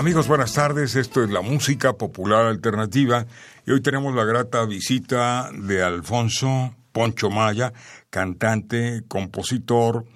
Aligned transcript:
Amigos, 0.00 0.28
buenas 0.28 0.54
tardes. 0.54 0.96
Esto 0.96 1.22
es 1.22 1.28
la 1.28 1.42
música 1.42 1.92
popular 1.92 2.46
alternativa 2.46 3.26
y 3.66 3.72
hoy 3.72 3.82
tenemos 3.82 4.14
la 4.14 4.24
grata 4.24 4.64
visita 4.64 5.50
de 5.52 5.82
Alfonso 5.82 6.74
Poncho 6.90 7.28
Maya, 7.28 7.74
cantante, 8.08 9.02
compositor. 9.06 10.06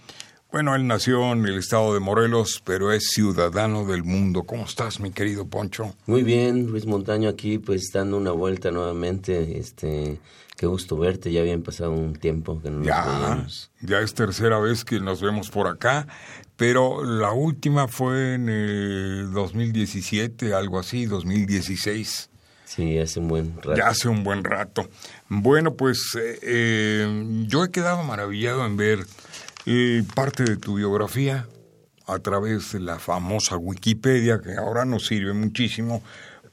Bueno, 0.50 0.74
él 0.74 0.86
nació 0.86 1.32
en 1.32 1.44
el 1.44 1.58
estado 1.58 1.92
de 1.92 2.00
Morelos, 2.00 2.62
pero 2.64 2.92
es 2.92 3.08
ciudadano 3.10 3.84
del 3.84 4.04
mundo. 4.04 4.44
¿Cómo 4.44 4.64
estás, 4.64 5.00
mi 5.00 5.10
querido 5.10 5.46
Poncho? 5.48 5.94
Muy 6.06 6.22
bien, 6.22 6.66
Luis 6.66 6.86
Montaño 6.86 7.28
aquí, 7.28 7.58
pues 7.58 7.90
dando 7.92 8.16
una 8.16 8.32
vuelta 8.32 8.70
nuevamente. 8.70 9.58
Este, 9.58 10.18
qué 10.56 10.64
gusto 10.64 10.96
verte. 10.96 11.30
Ya 11.30 11.42
habían 11.42 11.60
pasado 11.60 11.90
un 11.90 12.14
tiempo 12.14 12.58
que 12.62 12.70
no 12.70 12.78
nos 12.78 12.86
ya, 12.86 13.46
Ya 13.82 14.00
es 14.00 14.14
tercera 14.14 14.58
vez 14.58 14.82
que 14.82 14.98
nos 14.98 15.20
vemos 15.20 15.50
por 15.50 15.66
acá 15.66 16.06
pero 16.56 17.04
la 17.04 17.32
última 17.32 17.88
fue 17.88 18.34
en 18.34 18.48
el 18.48 19.32
2017, 19.32 20.54
algo 20.54 20.78
así, 20.78 21.06
2016. 21.06 22.30
Sí, 22.64 22.98
hace 22.98 23.20
un 23.20 23.28
buen 23.28 23.56
rato. 23.56 23.76
Ya 23.76 23.88
hace 23.88 24.08
un 24.08 24.24
buen 24.24 24.42
rato. 24.42 24.88
Bueno, 25.28 25.74
pues 25.74 26.16
eh, 26.18 26.38
eh, 26.42 27.44
yo 27.46 27.64
he 27.64 27.70
quedado 27.70 28.02
maravillado 28.02 28.66
en 28.66 28.76
ver 28.76 29.06
eh, 29.66 30.02
parte 30.14 30.44
de 30.44 30.56
tu 30.56 30.74
biografía 30.76 31.46
a 32.06 32.18
través 32.18 32.72
de 32.72 32.80
la 32.80 32.98
famosa 32.98 33.56
Wikipedia, 33.56 34.40
que 34.40 34.54
ahora 34.54 34.84
nos 34.84 35.06
sirve 35.06 35.32
muchísimo 35.32 36.02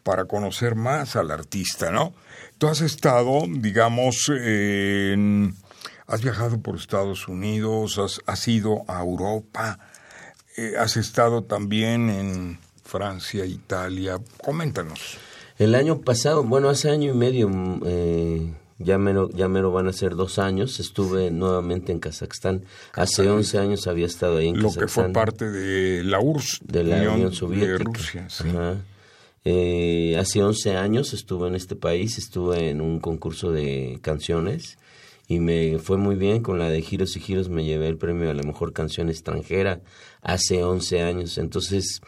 para 0.03 0.25
conocer 0.25 0.75
más 0.75 1.15
al 1.15 1.31
artista, 1.31 1.91
¿no? 1.91 2.13
Tú 2.57 2.67
has 2.67 2.81
estado, 2.81 3.43
digamos, 3.47 4.29
en, 4.29 5.55
has 6.07 6.21
viajado 6.21 6.59
por 6.59 6.75
Estados 6.75 7.27
Unidos, 7.27 7.97
has, 7.97 8.21
has 8.25 8.47
ido 8.47 8.83
a 8.87 9.01
Europa, 9.01 9.79
eh, 10.57 10.73
has 10.77 10.97
estado 10.97 11.43
también 11.43 12.09
en 12.09 12.59
Francia, 12.83 13.45
Italia. 13.45 14.19
Coméntanos. 14.43 15.17
El 15.57 15.75
año 15.75 16.01
pasado, 16.01 16.43
bueno, 16.43 16.69
hace 16.69 16.89
año 16.89 17.11
y 17.11 17.15
medio, 17.15 17.47
mm, 17.47 17.81
eh, 17.85 18.53
ya, 18.79 18.97
me 18.97 19.13
ya 19.33 19.47
me 19.47 19.61
lo 19.61 19.71
van 19.71 19.87
a 19.87 19.93
ser 19.93 20.15
dos 20.15 20.39
años, 20.39 20.79
estuve 20.79 21.31
nuevamente 21.31 21.91
en 21.91 21.99
Kazajstán. 21.99 22.65
Hace 22.93 23.29
11 23.29 23.59
años 23.59 23.87
había 23.87 24.07
estado 24.07 24.37
ahí 24.37 24.49
en 24.49 24.61
Lo 24.61 24.73
que 24.73 24.87
fue 24.87 25.09
parte 25.13 25.49
de 25.49 26.03
la 26.03 26.19
URSS, 26.19 26.61
de 26.65 26.83
la 26.83 27.11
Unión, 27.11 27.31
Soviética. 27.31 27.77
De 27.77 27.83
Rusia, 27.83 28.27
eh, 29.43 30.17
hace 30.19 30.43
11 30.43 30.77
años 30.77 31.13
estuve 31.13 31.47
en 31.47 31.55
este 31.55 31.75
país, 31.75 32.17
estuve 32.17 32.69
en 32.69 32.81
un 32.81 32.99
concurso 32.99 33.51
de 33.51 33.99
canciones 34.01 34.77
y 35.31 35.39
me 35.39 35.79
fue 35.79 35.95
muy 35.95 36.15
bien 36.15 36.43
con 36.43 36.59
la 36.59 36.69
de 36.69 36.81
Giros 36.81 37.15
y 37.15 37.21
Giros, 37.21 37.47
me 37.47 37.63
llevé 37.63 37.87
el 37.87 37.97
premio 37.97 38.29
a 38.29 38.33
la 38.33 38.43
mejor 38.43 38.73
canción 38.73 39.07
extranjera 39.07 39.79
hace 40.21 40.61
11 40.61 41.03
años. 41.03 41.37
Entonces, 41.37 42.01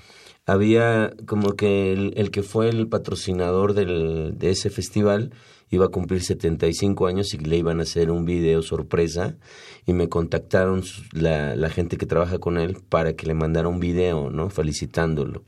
había 0.45 1.13
como 1.25 1.53
que 1.53 1.93
el, 1.93 2.31
que 2.31 2.43
fue 2.43 2.67
el 2.67 2.89
patrocinador 2.89 3.75
del, 3.75 4.37
de 4.37 4.49
ese 4.49 4.69
festival 4.69 5.31
iba 5.69 5.85
a 5.85 5.87
cumplir 5.87 6.21
75 6.21 7.07
años 7.07 7.33
y 7.33 7.37
le 7.37 7.55
iban 7.55 7.79
a 7.79 7.83
hacer 7.83 8.11
un 8.11 8.25
video 8.25 8.61
sorpresa 8.61 9.37
y 9.85 9.93
me 9.93 10.09
contactaron 10.09 10.83
la, 11.13 11.55
la 11.55 11.69
gente 11.69 11.95
que 11.95 12.05
trabaja 12.05 12.39
con 12.39 12.57
él 12.57 12.75
para 12.89 13.13
que 13.13 13.25
le 13.25 13.35
mandara 13.35 13.69
un 13.69 13.79
video, 13.79 14.31
¿no? 14.31 14.49
Felicitándolo. 14.49 15.43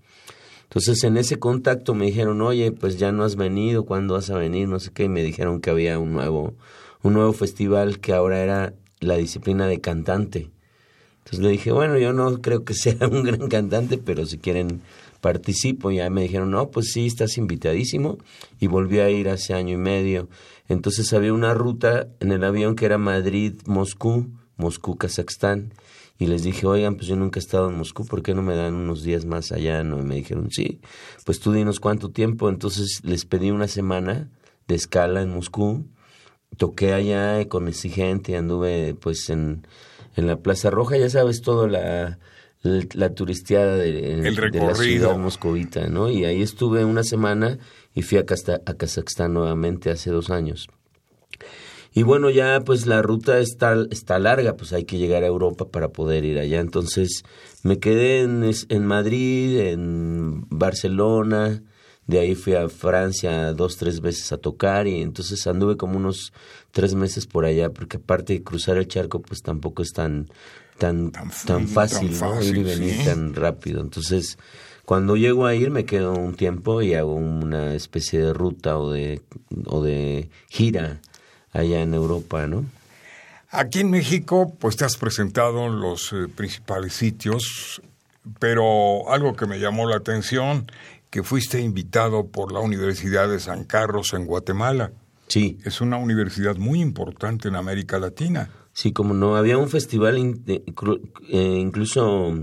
Entonces 0.63 1.03
en 1.03 1.18
ese 1.18 1.40
contacto 1.40 1.94
me 1.94 2.06
dijeron, 2.06 2.42
oye, 2.42 2.72
pues 2.72 2.97
ya 2.97 3.12
no 3.12 3.25
has 3.25 3.36
venido, 3.36 3.84
¿cuándo 3.86 4.13
vas 4.13 4.30
a 4.30 4.38
venir? 4.38 4.69
No 4.69 4.80
sé 4.80 4.92
qué, 4.94 5.03
y 5.03 5.09
me 5.09 5.24
dijeron 5.24 5.59
que 5.59 5.72
había 5.72 6.00
un 6.00 6.13
nuevo 6.13 6.56
un 7.05 7.13
nuevo 7.13 7.33
festival 7.33 7.99
que 7.99 8.13
ahora 8.13 8.41
era 8.41 8.73
la 8.99 9.16
disciplina 9.16 9.67
de 9.67 9.79
cantante. 9.79 10.49
Entonces 11.19 11.39
le 11.39 11.49
dije, 11.49 11.71
bueno, 11.71 11.99
yo 11.99 12.13
no 12.13 12.41
creo 12.41 12.66
que 12.66 12.73
sea 12.73 13.07
un 13.07 13.21
gran 13.21 13.47
cantante, 13.47 13.99
pero 13.99 14.25
si 14.25 14.39
quieren 14.39 14.81
participo. 15.21 15.91
Y 15.91 15.97
ya 15.97 16.09
me 16.09 16.23
dijeron, 16.23 16.49
no, 16.49 16.71
pues 16.71 16.91
sí, 16.91 17.05
estás 17.05 17.38
invitadísimo. 17.38 18.17
Y 18.59 18.65
volví 18.65 18.99
a 18.99 19.09
ir 19.11 19.29
hace 19.29 19.53
año 19.53 19.75
y 19.75 19.77
medio. 19.77 20.29
Entonces 20.67 21.13
había 21.13 21.31
una 21.31 21.53
ruta 21.53 22.07
en 22.21 22.31
el 22.31 22.44
avión 22.44 22.75
que 22.75 22.88
era 22.88 22.97
Madrid-Moscú, 22.97 24.31
Moscú-Kazajstán. 24.57 25.73
Y 26.17 26.25
les 26.25 26.41
dije, 26.41 26.65
oigan, 26.65 26.95
pues 26.95 27.07
yo 27.07 27.15
nunca 27.15 27.39
he 27.39 27.44
estado 27.44 27.69
en 27.69 27.77
Moscú, 27.77 28.05
¿por 28.05 28.23
qué 28.23 28.33
no 28.33 28.41
me 28.41 28.55
dan 28.55 28.73
unos 28.73 29.03
días 29.03 29.25
más 29.25 29.51
allá? 29.51 29.83
No, 29.83 29.99
y 29.99 30.03
me 30.03 30.15
dijeron, 30.15 30.49
sí, 30.49 30.79
pues 31.23 31.39
tú 31.39 31.51
dinos 31.51 31.79
cuánto 31.79 32.09
tiempo. 32.09 32.49
Entonces 32.49 33.01
les 33.03 33.25
pedí 33.25 33.51
una 33.51 33.67
semana 33.67 34.31
de 34.67 34.73
escala 34.73 35.21
en 35.21 35.29
Moscú 35.29 35.85
toqué 36.57 36.93
allá 36.93 37.47
con 37.47 37.71
gente, 37.73 38.35
anduve 38.35 38.95
pues 38.99 39.29
en, 39.29 39.67
en 40.16 40.27
la 40.27 40.38
Plaza 40.38 40.69
Roja, 40.69 40.97
ya 40.97 41.09
sabes, 41.09 41.41
todo 41.41 41.67
la, 41.67 42.19
la, 42.63 43.09
turisteada 43.13 43.75
de, 43.77 43.91
de, 43.91 44.59
la 44.59 44.75
ciudad 44.75 45.17
moscovita, 45.17 45.88
¿no? 45.88 46.09
Y 46.09 46.25
ahí 46.25 46.41
estuve 46.41 46.85
una 46.85 47.03
semana 47.03 47.57
y 47.94 48.01
fui 48.01 48.17
a, 48.17 48.21
a 48.21 48.73
Kazajstán 48.73 49.33
nuevamente 49.33 49.91
hace 49.91 50.09
dos 50.09 50.29
años. 50.29 50.67
Y 51.94 52.03
bueno, 52.03 52.29
ya 52.29 52.59
pues 52.65 52.88
la 52.88 53.01
ruta 53.01 53.39
está, 53.39 53.73
está 53.89 54.19
larga, 54.19 54.57
pues 54.57 54.73
hay 54.73 54.83
que 54.83 54.97
llegar 54.97 55.23
a 55.23 55.27
Europa 55.27 55.69
para 55.69 55.89
poder 55.89 56.25
ir 56.25 56.39
allá. 56.39 56.59
Entonces 56.59 57.23
me 57.63 57.79
quedé 57.79 58.19
en, 58.19 58.51
en 58.67 58.85
Madrid, 58.85 59.59
en 59.59 60.45
Barcelona, 60.49 61.63
de 62.07 62.19
ahí 62.19 62.35
fui 62.35 62.53
a 62.53 62.69
Francia 62.69 63.53
dos, 63.53 63.77
tres 63.77 63.99
veces 63.99 64.31
a 64.31 64.38
tocar 64.38 64.88
y 64.88 65.01
entonces 65.01 65.45
anduve 65.47 65.75
como 65.75 65.97
unos 65.97 66.33
tres 66.71 66.93
meses 66.93 67.25
por 67.25 67.45
allá, 67.45 67.69
porque 67.71 67.97
aparte 67.97 68.33
de 68.33 68.43
cruzar 68.43 68.77
el 68.77 68.88
charco, 68.88 69.21
pues 69.21 69.41
tampoco 69.41 69.81
es 69.81 69.91
tan, 69.91 70.27
tan, 70.77 71.11
tan, 71.11 71.67
fácil, 71.67 72.17
¿no? 72.19 72.41
Ir 72.44 72.57
y 72.57 72.63
venir 72.63 73.05
tan 73.05 73.33
rápido. 73.33 73.81
Entonces, 73.81 74.38
cuando 74.85 75.15
llego 75.15 75.47
a 75.47 75.55
ir 75.55 75.71
me 75.71 75.85
quedo 75.85 76.13
un 76.13 76.35
tiempo 76.35 76.81
y 76.81 76.94
hago 76.94 77.15
una 77.15 77.73
especie 77.73 78.19
de 78.21 78.33
ruta 78.33 78.77
o 78.77 78.91
de, 78.91 79.21
o 79.65 79.83
de 79.83 80.29
gira 80.49 81.01
allá 81.53 81.81
en 81.81 81.94
Europa, 81.94 82.45
¿no? 82.45 82.65
Aquí 83.49 83.79
en 83.79 83.89
México, 83.89 84.53
pues 84.59 84.75
te 84.75 84.85
has 84.85 84.97
presentado 84.97 85.65
en 85.67 85.79
los 85.79 86.11
eh, 86.11 86.27
principales 86.27 86.94
sitios, 86.94 87.81
pero 88.39 89.09
algo 89.09 89.35
que 89.35 89.45
me 89.45 89.59
llamó 89.59 89.88
la 89.88 89.95
atención 89.95 90.69
que 91.09 91.23
fuiste 91.23 91.61
invitado 91.61 92.27
por 92.27 92.51
la 92.51 92.59
Universidad 92.59 93.29
de 93.29 93.39
San 93.39 93.63
Carlos 93.63 94.13
en 94.13 94.25
Guatemala. 94.25 94.91
Sí. 95.27 95.57
Es 95.66 95.81
una 95.81 95.97
universidad 95.97 96.55
muy 96.57 96.81
importante 96.81 97.47
en 97.47 97.55
América 97.55 97.99
Latina. 97.99 98.50
Sí, 98.74 98.91
como 98.91 99.13
no, 99.13 99.38
había 99.38 99.57
un 99.57 99.69
festival 99.69 100.18
eh, 100.18 101.57
incluso 101.57 102.33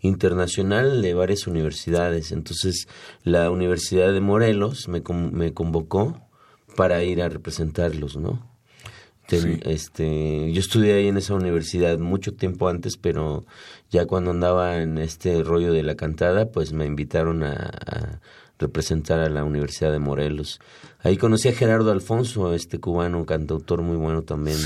internacional 0.00 1.02
de 1.02 1.14
varias 1.14 1.46
universidades. 1.46 2.32
Entonces, 2.32 2.88
la 3.22 3.50
Universidad 3.50 4.12
de 4.12 4.20
Morelos 4.20 4.88
me, 4.88 5.02
me 5.32 5.52
convocó 5.52 6.20
para 6.76 7.04
ir 7.04 7.22
a 7.22 7.28
representarlos, 7.28 8.16
¿no? 8.16 8.53
Este, 9.30 10.52
yo 10.52 10.60
estudié 10.60 10.94
ahí 10.94 11.08
en 11.08 11.16
esa 11.16 11.34
universidad 11.34 11.98
mucho 11.98 12.34
tiempo 12.34 12.68
antes, 12.68 12.96
pero 12.96 13.44
ya 13.90 14.06
cuando 14.06 14.30
andaba 14.30 14.82
en 14.82 14.98
este 14.98 15.42
rollo 15.42 15.72
de 15.72 15.82
la 15.82 15.94
cantada, 15.94 16.50
pues 16.50 16.72
me 16.72 16.86
invitaron 16.86 17.42
a, 17.42 18.20
representar 18.58 19.18
a 19.20 19.28
la 19.28 19.44
Universidad 19.44 19.90
de 19.90 19.98
Morelos. 19.98 20.60
Ahí 21.02 21.16
conocí 21.16 21.48
a 21.48 21.52
Gerardo 21.52 21.90
Alfonso, 21.90 22.54
este 22.54 22.78
cubano, 22.78 23.26
cantautor 23.26 23.82
muy 23.82 23.96
bueno 23.96 24.22
también, 24.22 24.56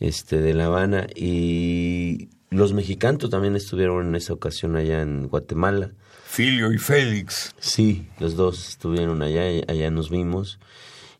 este 0.00 0.40
de 0.40 0.54
La 0.54 0.66
Habana, 0.66 1.06
y 1.14 2.28
los 2.50 2.72
mexicanos 2.72 3.30
también 3.30 3.56
estuvieron 3.56 4.08
en 4.08 4.14
esa 4.16 4.32
ocasión 4.32 4.76
allá 4.76 5.02
en 5.02 5.28
Guatemala. 5.28 5.92
Filio 6.26 6.72
y 6.72 6.78
Félix. 6.78 7.54
Sí, 7.58 8.08
los 8.18 8.36
dos 8.36 8.70
estuvieron 8.70 9.22
allá, 9.22 9.42
allá 9.68 9.90
nos 9.90 10.10
vimos. 10.10 10.58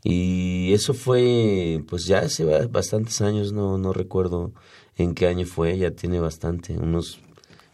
Y 0.04 0.72
eso 0.72 0.94
fue, 0.94 1.82
pues 1.88 2.06
ya 2.06 2.20
hace 2.20 2.44
bastantes 2.66 3.20
años, 3.20 3.52
no, 3.52 3.78
no 3.78 3.93
recuerdo 3.93 4.52
en 4.96 5.14
qué 5.14 5.28
año 5.28 5.46
fue, 5.46 5.78
ya 5.78 5.93
tiene 5.93 6.19
bastante, 6.19 6.76
unos 6.76 7.20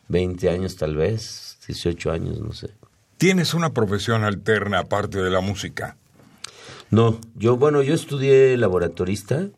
20 0.08 0.50
años 0.50 0.76
tal 0.76 0.96
vez, 0.96 1.58
18 1.66 2.10
años, 2.10 2.40
no 2.40 2.52
sé. 2.52 2.70
¿Tienes 3.16 3.54
una 3.54 3.72
profesión 3.72 4.24
alterna 4.24 4.80
aparte 4.80 5.18
de 5.18 5.30
la 5.30 5.40
música? 5.40 5.96
No, 6.90 7.18
yo, 7.34 7.56
bueno, 7.56 7.82
yo 7.82 7.94
estudié 7.94 8.56
laboratorista, 8.56 9.48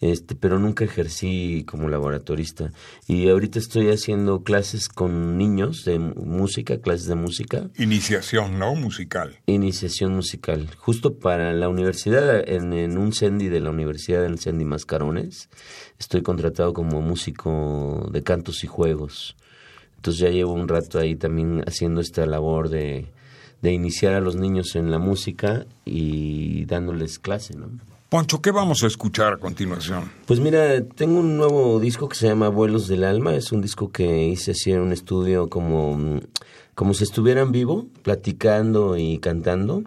este, 0.00 0.34
pero 0.34 0.58
nunca 0.58 0.84
ejercí 0.84 1.64
como 1.66 1.88
laboratorista. 1.88 2.72
Y 3.06 3.28
ahorita 3.28 3.58
estoy 3.58 3.88
haciendo 3.90 4.42
clases 4.42 4.88
con 4.88 5.38
niños 5.38 5.84
de 5.84 5.98
música, 5.98 6.78
clases 6.78 7.06
de 7.06 7.14
música. 7.14 7.70
Iniciación, 7.78 8.58
¿no? 8.58 8.74
Musical. 8.74 9.38
Iniciación 9.46 10.14
musical. 10.14 10.68
Justo 10.76 11.18
para 11.18 11.52
la 11.52 11.68
universidad, 11.68 12.48
en, 12.48 12.72
en 12.72 12.98
un 12.98 13.12
CENDI 13.12 13.48
de 13.48 13.60
la 13.60 13.70
Universidad 13.70 14.22
del 14.22 14.38
CENDI 14.38 14.64
Mascarones, 14.64 15.48
estoy 15.98 16.22
contratado 16.22 16.72
como 16.72 17.00
músico 17.00 18.08
de 18.12 18.22
cantos 18.22 18.64
y 18.64 18.66
juegos. 18.66 19.36
Entonces 19.96 20.20
ya 20.20 20.30
llevo 20.30 20.52
un 20.52 20.68
rato 20.68 20.98
ahí 20.98 21.16
también 21.16 21.64
haciendo 21.66 22.00
esta 22.00 22.26
labor 22.26 22.68
de, 22.68 23.06
de 23.62 23.72
iniciar 23.72 24.14
a 24.14 24.20
los 24.20 24.36
niños 24.36 24.76
en 24.76 24.90
la 24.90 24.98
música 24.98 25.66
y 25.84 26.64
dándoles 26.66 27.18
clase, 27.18 27.54
¿no? 27.54 27.70
Poncho, 28.16 28.40
¿qué 28.40 28.50
vamos 28.50 28.82
a 28.82 28.86
escuchar 28.86 29.34
a 29.34 29.36
continuación? 29.36 30.10
Pues 30.24 30.40
mira, 30.40 30.82
tengo 30.82 31.20
un 31.20 31.36
nuevo 31.36 31.78
disco 31.78 32.08
que 32.08 32.16
se 32.16 32.26
llama 32.26 32.48
Vuelos 32.48 32.88
del 32.88 33.04
Alma. 33.04 33.34
Es 33.34 33.52
un 33.52 33.60
disco 33.60 33.92
que 33.92 34.28
hice 34.28 34.52
así 34.52 34.72
en 34.72 34.80
un 34.80 34.94
estudio 34.94 35.50
como, 35.50 36.22
como 36.74 36.94
si 36.94 37.04
estuvieran 37.04 37.52
vivo, 37.52 37.84
platicando 38.02 38.96
y 38.96 39.18
cantando. 39.18 39.82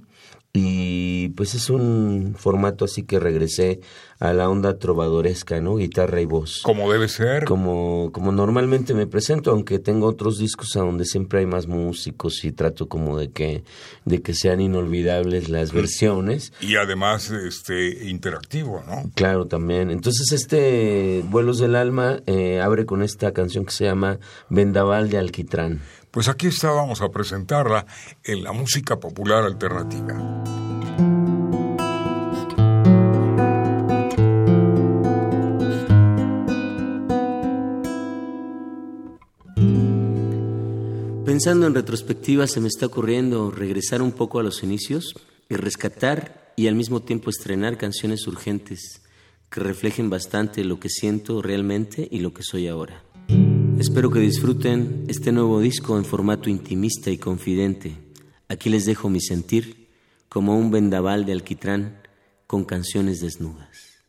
Y 0.51 1.30
pues 1.30 1.54
es 1.54 1.69
un 1.69 2.36
formato 2.36 2.86
así 2.86 3.04
que 3.04 3.19
regresé 3.19 3.81
a 4.19 4.34
la 4.34 4.50
onda 4.50 4.80
trovadoresca, 4.80 5.62
¿no? 5.62 5.75
Guitarra 5.75 6.22
y 6.22 6.25
voz. 6.25 6.62
Como 6.63 6.92
debe 6.92 7.07
ser. 7.07 7.46
Como, 7.46 8.10
como 8.12 8.31
normalmente 8.31 8.96
me 8.96 9.06
presento, 9.06 9.51
aunque 9.51 9.78
tengo 9.78 10.07
otros 10.07 10.40
discos 10.40 10.75
a 10.75 10.80
donde 10.80 11.06
siempre 11.06 11.40
hay 11.40 11.46
más 11.46 11.68
músicos 11.68 12.44
y 12.44 12.51
trato 12.51 12.90
como 12.90 13.18
de 13.18 13.30
que, 13.30 13.63
de 14.06 14.22
que 14.24 14.34
sean 14.34 14.60
inolvidables 14.60 15.50
las 15.50 15.72
versiones. 15.72 16.51
Y 16.62 16.75
además 16.78 17.30
este 17.30 18.10
interactivo, 18.10 18.84
¿no? 18.88 19.10
Claro, 19.13 19.46
también. 19.46 19.92
Entonces 19.92 20.31
este 20.31 21.24
Vuelos 21.30 21.60
del 21.60 21.75
Alma 21.75 22.22
eh, 22.25 22.60
abre 22.60 22.86
con 22.88 23.04
esta 23.04 23.34
canción 23.34 23.66
que 23.66 23.72
se 23.72 23.86
llama 23.86 24.19
Vendaval 24.50 25.10
de 25.10 25.19
Alquitrán. 25.19 25.81
Pues 26.11 26.27
aquí 26.27 26.47
está, 26.47 26.71
vamos 26.71 27.01
a 27.01 27.09
presentarla 27.09 27.85
en 28.23 28.44
la 28.44 28.51
música 28.51 29.00
popular 29.00 29.44
alternativa. 29.44 30.44
Pensando 41.25 41.67
en 41.67 41.75
retrospectiva, 41.75 42.47
se 42.47 42.59
me 42.59 42.67
está 42.67 42.88
ocurriendo 42.88 43.51
regresar 43.51 44.01
un 44.01 44.12
poco 44.12 44.39
a 44.39 44.44
los 44.44 44.63
inicios 44.63 45.13
y 45.47 45.55
rescatar 45.55 46.53
y 46.55 46.67
al 46.67 46.75
mismo 46.75 47.01
tiempo 47.03 47.29
estrenar 47.29 47.77
canciones 47.77 48.25
urgentes 48.27 49.03
que 49.50 49.59
reflejen 49.59 50.09
bastante 50.09 50.63
lo 50.63 50.79
que 50.79 50.89
siento 50.89 51.41
realmente 51.41 52.07
y 52.09 52.19
lo 52.19 52.33
que 52.33 52.44
soy 52.44 52.67
ahora. 52.67 53.03
Espero 53.79 54.11
que 54.11 54.19
disfruten 54.19 55.05
este 55.07 55.31
nuevo 55.31 55.61
disco 55.61 55.97
en 55.97 56.03
formato 56.03 56.49
intimista 56.49 57.11
y 57.11 57.17
confidente. 57.17 57.95
Aquí 58.49 58.69
les 58.69 58.85
dejo 58.85 59.09
mi 59.09 59.21
sentir 59.21 59.87
como 60.27 60.57
un 60.57 60.69
vendaval 60.69 61.25
de 61.25 61.31
alquitrán 61.31 62.01
con 62.45 62.65
canciones 62.65 63.21
desnudas. 63.21 64.03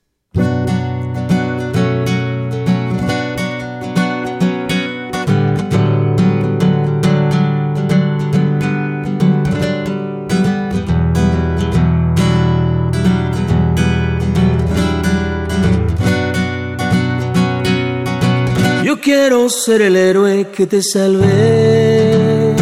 Quiero 19.30 19.48
ser 19.48 19.80
el 19.82 19.94
héroe 19.94 20.48
que 20.50 20.66
te 20.66 20.82
salve 20.82 22.52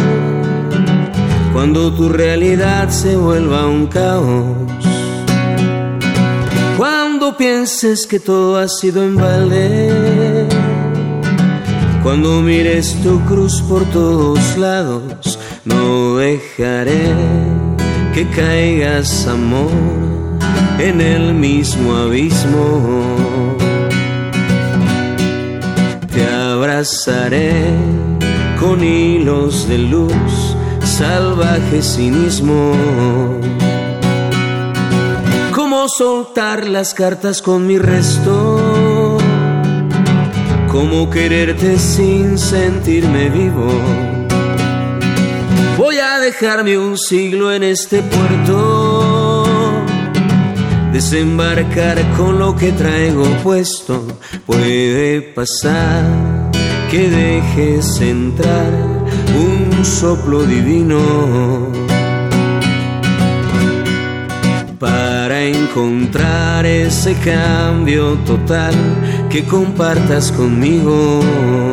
cuando 1.51 1.91
tu 1.91 2.09
realidad 2.09 2.89
se 2.89 3.15
vuelva 3.15 3.65
un 3.65 3.87
caos. 3.87 4.55
Cuando 6.77 7.35
pienses 7.35 8.05
que 8.05 8.19
todo 8.19 8.57
ha 8.57 8.67
sido 8.67 9.03
en 9.03 9.15
balde. 9.15 10.47
Cuando 12.03 12.39
mires 12.43 12.95
tu 13.01 13.19
cruz 13.25 13.63
por 13.63 13.83
todos 13.85 14.55
lados, 14.55 15.39
no 15.65 16.17
dejaré 16.17 17.15
que 18.13 18.29
caigas 18.29 19.25
amor 19.25 19.71
en 20.77 21.01
el 21.01 21.33
mismo 21.33 21.95
abismo 21.95 23.48
abrazaré 26.59 27.53
con 28.59 28.83
hilos 28.83 29.69
de 29.69 29.77
luz, 29.77 30.57
salvaje 30.83 31.81
cinismo. 31.81 32.73
¿Cómo 35.55 35.87
soltar 35.87 36.67
las 36.67 36.93
cartas 36.93 37.41
con 37.41 37.65
mi 37.65 37.77
resto? 37.77 39.17
¿Cómo 40.69 41.09
quererte 41.09 41.79
sin 41.79 42.37
sentirme 42.37 43.29
vivo? 43.29 43.71
Voy 45.77 45.97
a 45.99 46.19
dejarme 46.19 46.77
un 46.77 46.97
siglo 46.97 47.53
en 47.53 47.63
este 47.63 48.01
puerto 48.01 49.45
desembarcar 50.91 51.97
con 52.17 52.37
lo 52.37 52.53
que 52.57 52.73
traigo 52.73 53.23
puesto. 53.43 54.05
Puede 54.45 55.21
pasar 55.21 56.03
que 56.89 57.07
dejes 57.07 58.01
entrar 58.01 58.71
un 59.37 59.85
soplo 59.85 60.43
divino 60.43 60.99
para 64.79 65.43
encontrar 65.43 66.65
ese 66.65 67.13
cambio 67.15 68.17
total 68.25 68.73
que 69.29 69.43
compartas 69.43 70.31
conmigo. 70.31 71.68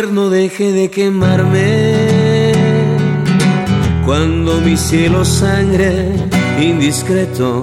Infierno 0.00 0.30
deje 0.30 0.72
de 0.72 0.90
quemarme. 0.90 2.52
Cuando 4.06 4.58
mi 4.62 4.74
cielo 4.74 5.26
sangre 5.26 6.14
indiscreto, 6.58 7.60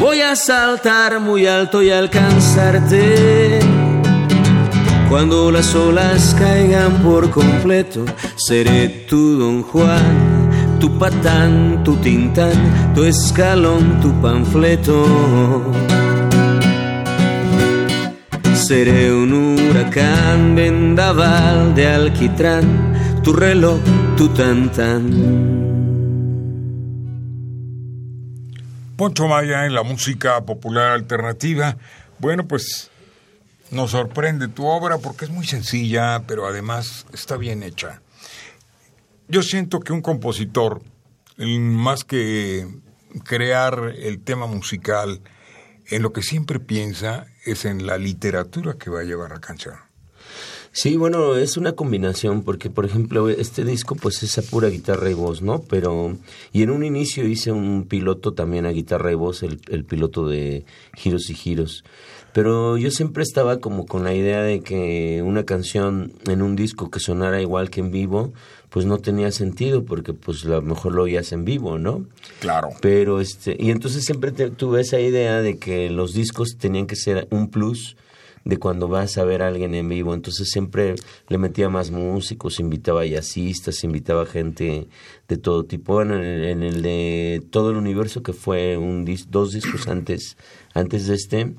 voy 0.00 0.20
a 0.20 0.34
saltar 0.34 1.20
muy 1.20 1.46
alto 1.46 1.80
y 1.80 1.90
alcanzarte. 1.92 3.60
Cuando 5.08 5.52
las 5.52 5.76
olas 5.76 6.34
caigan 6.36 6.94
por 7.04 7.30
completo, 7.30 8.04
seré 8.34 8.88
tu 9.08 9.38
don 9.38 9.62
Juan, 9.62 10.50
tu 10.80 10.98
patán, 10.98 11.84
tu 11.84 11.94
tintán, 11.98 12.92
tu 12.96 13.04
escalón, 13.04 14.00
tu 14.00 14.12
panfleto. 14.20 15.06
Seré 18.70 19.12
un 19.12 19.32
huracán, 19.32 20.54
vendaval 20.54 21.74
de 21.74 21.88
alquitrán, 21.88 23.20
tu 23.20 23.32
reloj, 23.32 23.80
tu 24.16 24.28
tan 24.28 24.70
Poncho 28.96 29.26
Maya 29.26 29.66
en 29.66 29.74
la 29.74 29.82
música 29.82 30.40
popular 30.46 30.92
alternativa. 30.92 31.76
Bueno, 32.20 32.46
pues 32.46 32.92
nos 33.72 33.90
sorprende 33.90 34.46
tu 34.46 34.64
obra 34.66 34.98
porque 34.98 35.24
es 35.24 35.32
muy 35.32 35.48
sencilla, 35.48 36.22
pero 36.28 36.46
además 36.46 37.06
está 37.12 37.36
bien 37.36 37.64
hecha. 37.64 38.02
Yo 39.26 39.42
siento 39.42 39.80
que 39.80 39.92
un 39.92 40.00
compositor, 40.00 40.80
más 41.36 42.04
que 42.04 42.68
crear 43.24 43.94
el 43.98 44.22
tema 44.22 44.46
musical, 44.46 45.20
en 45.90 46.02
lo 46.02 46.12
que 46.12 46.22
siempre 46.22 46.60
piensa 46.60 47.26
es 47.44 47.64
en 47.64 47.86
la 47.86 47.98
literatura 47.98 48.74
que 48.78 48.90
va 48.90 49.00
a 49.00 49.04
llevar 49.04 49.32
la 49.32 49.40
canción. 49.40 49.89
Sí, 50.72 50.96
bueno, 50.96 51.36
es 51.36 51.56
una 51.56 51.72
combinación 51.72 52.42
porque, 52.42 52.70
por 52.70 52.84
ejemplo, 52.84 53.28
este 53.28 53.64
disco 53.64 53.96
pues 53.96 54.22
es 54.22 54.38
a 54.38 54.42
pura 54.42 54.68
guitarra 54.68 55.10
y 55.10 55.14
voz, 55.14 55.42
¿no? 55.42 55.62
Pero, 55.62 56.16
y 56.52 56.62
en 56.62 56.70
un 56.70 56.84
inicio 56.84 57.26
hice 57.26 57.50
un 57.50 57.86
piloto 57.88 58.34
también 58.34 58.66
a 58.66 58.70
guitarra 58.70 59.10
y 59.10 59.16
voz, 59.16 59.42
el, 59.42 59.60
el 59.68 59.84
piloto 59.84 60.28
de 60.28 60.64
Giros 60.94 61.28
y 61.28 61.34
Giros. 61.34 61.84
Pero 62.32 62.76
yo 62.76 62.92
siempre 62.92 63.24
estaba 63.24 63.58
como 63.58 63.86
con 63.86 64.04
la 64.04 64.14
idea 64.14 64.42
de 64.42 64.60
que 64.60 65.22
una 65.24 65.44
canción 65.44 66.12
en 66.28 66.42
un 66.42 66.54
disco 66.54 66.88
que 66.88 67.00
sonara 67.00 67.42
igual 67.42 67.70
que 67.70 67.80
en 67.80 67.90
vivo, 67.90 68.32
pues 68.68 68.86
no 68.86 68.98
tenía 68.98 69.32
sentido 69.32 69.84
porque 69.84 70.12
pues 70.14 70.44
a 70.44 70.50
lo 70.50 70.62
mejor 70.62 70.94
lo 70.94 71.02
oías 71.02 71.32
en 71.32 71.44
vivo, 71.44 71.78
¿no? 71.78 72.04
Claro. 72.38 72.68
Pero 72.80 73.20
este, 73.20 73.56
y 73.58 73.70
entonces 73.70 74.04
siempre 74.04 74.30
tuve 74.30 74.82
esa 74.82 75.00
idea 75.00 75.42
de 75.42 75.58
que 75.58 75.90
los 75.90 76.14
discos 76.14 76.56
tenían 76.56 76.86
que 76.86 76.94
ser 76.94 77.26
un 77.30 77.50
plus 77.50 77.96
de 78.44 78.58
cuando 78.58 78.88
vas 78.88 79.18
a 79.18 79.24
ver 79.24 79.42
a 79.42 79.48
alguien 79.48 79.74
en 79.74 79.88
vivo. 79.88 80.14
Entonces 80.14 80.48
siempre 80.50 80.94
le 81.28 81.38
metía 81.38 81.68
más 81.68 81.90
músicos, 81.90 82.60
invitaba 82.60 83.04
jazzistas, 83.04 83.84
invitaba 83.84 84.26
gente 84.26 84.88
de 85.28 85.36
todo 85.36 85.64
tipo. 85.64 85.94
Bueno, 85.94 86.16
en 86.16 86.62
el, 86.62 86.82
de 86.82 87.42
todo 87.50 87.70
el 87.70 87.76
universo 87.76 88.22
que 88.22 88.32
fue 88.32 88.76
un 88.76 89.04
dos 89.30 89.52
discos 89.52 89.88
antes 89.88 90.36
antes 90.74 91.06
de 91.06 91.14
este, 91.14 91.54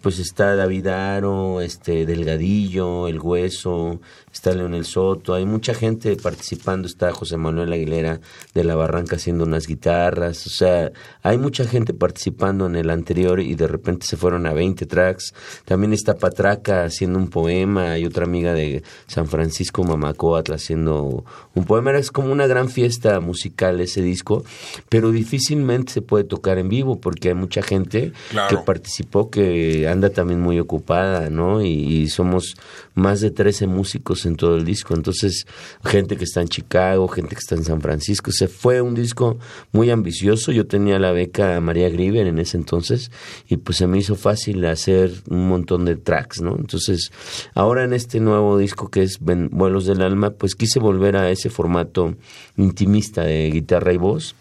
pues 0.00 0.18
está 0.18 0.56
David 0.56 0.86
Aro, 0.86 1.60
este 1.60 2.06
Delgadillo, 2.06 3.06
El 3.06 3.20
Hueso, 3.20 4.00
está 4.32 4.52
Leonel 4.52 4.86
Soto, 4.86 5.34
hay 5.34 5.44
mucha 5.44 5.74
gente 5.74 6.16
participando, 6.16 6.88
está 6.88 7.12
José 7.12 7.36
Manuel 7.36 7.72
Aguilera 7.72 8.20
de 8.54 8.64
la 8.64 8.76
Barranca 8.76 9.16
haciendo 9.16 9.44
unas 9.44 9.66
guitarras, 9.66 10.46
o 10.46 10.50
sea, 10.50 10.90
hay 11.22 11.36
mucha 11.36 11.66
gente 11.66 11.92
participando 11.92 12.66
en 12.66 12.76
el 12.76 12.88
anterior 12.88 13.40
y 13.40 13.54
de 13.56 13.66
repente 13.66 14.06
se 14.06 14.16
fueron 14.16 14.46
a 14.46 14.54
20 14.54 14.86
tracks. 14.86 15.34
También 15.64 15.92
está 15.92 16.14
Patraca 16.14 16.84
haciendo 16.84 17.18
un 17.18 17.28
poema, 17.28 17.92
hay 17.92 18.06
otra 18.06 18.24
amiga 18.24 18.54
de 18.54 18.82
San 19.06 19.26
Francisco 19.26 19.84
Mamacoatl 19.84 20.54
haciendo 20.54 21.24
un 21.54 21.64
poema, 21.64 21.92
es 21.92 22.10
como 22.10 22.32
una 22.32 22.46
gran 22.46 22.70
fiesta 22.70 23.20
musical 23.20 23.80
ese 23.80 24.00
disco, 24.00 24.44
pero 24.88 25.10
difícilmente 25.10 25.92
se 25.92 26.02
puede 26.02 26.24
tocar 26.24 26.58
en 26.58 26.70
vivo 26.70 27.00
porque 27.00 27.28
hay 27.28 27.34
mucha 27.34 27.62
gente 27.62 28.12
que 28.48 28.56
participó 28.64 29.30
que 29.30 29.73
anda 29.82 30.10
también 30.10 30.40
muy 30.40 30.58
ocupada, 30.60 31.30
¿no? 31.30 31.62
Y, 31.62 32.08
somos 32.08 32.56
más 32.94 33.20
de 33.20 33.30
13 33.30 33.66
músicos 33.66 34.26
en 34.26 34.36
todo 34.36 34.56
el 34.56 34.64
disco. 34.64 34.94
Entonces, 34.94 35.46
gente 35.84 36.16
que 36.16 36.24
está 36.24 36.40
en 36.42 36.48
Chicago, 36.48 37.08
gente 37.08 37.34
que 37.34 37.40
está 37.40 37.54
en 37.54 37.64
San 37.64 37.80
Francisco. 37.80 38.30
Se 38.30 38.46
fue 38.46 38.80
un 38.80 38.94
disco 38.94 39.38
muy 39.72 39.90
ambicioso. 39.90 40.52
Yo 40.52 40.66
tenía 40.66 40.98
la 40.98 41.12
beca 41.12 41.60
María 41.60 41.88
Griver 41.88 42.26
en 42.26 42.38
ese 42.38 42.56
entonces 42.56 43.10
y 43.48 43.56
pues 43.56 43.78
se 43.78 43.86
me 43.86 43.98
hizo 43.98 44.14
fácil 44.14 44.64
hacer 44.66 45.12
un 45.28 45.48
montón 45.48 45.84
de 45.84 45.96
tracks, 45.96 46.40
¿no? 46.40 46.56
Entonces, 46.56 47.10
ahora 47.54 47.84
en 47.84 47.92
este 47.92 48.20
nuevo 48.20 48.58
disco 48.58 48.90
que 48.90 49.02
es 49.02 49.18
Vuelos 49.20 49.86
del 49.86 50.02
Alma, 50.02 50.30
pues 50.30 50.54
quise 50.54 50.78
volver 50.78 51.16
a 51.16 51.30
ese 51.30 51.50
formato 51.50 52.14
intimista 52.56 53.22
de 53.22 53.50
guitarra 53.50 53.92
y 53.92 53.96
voz 53.96 54.34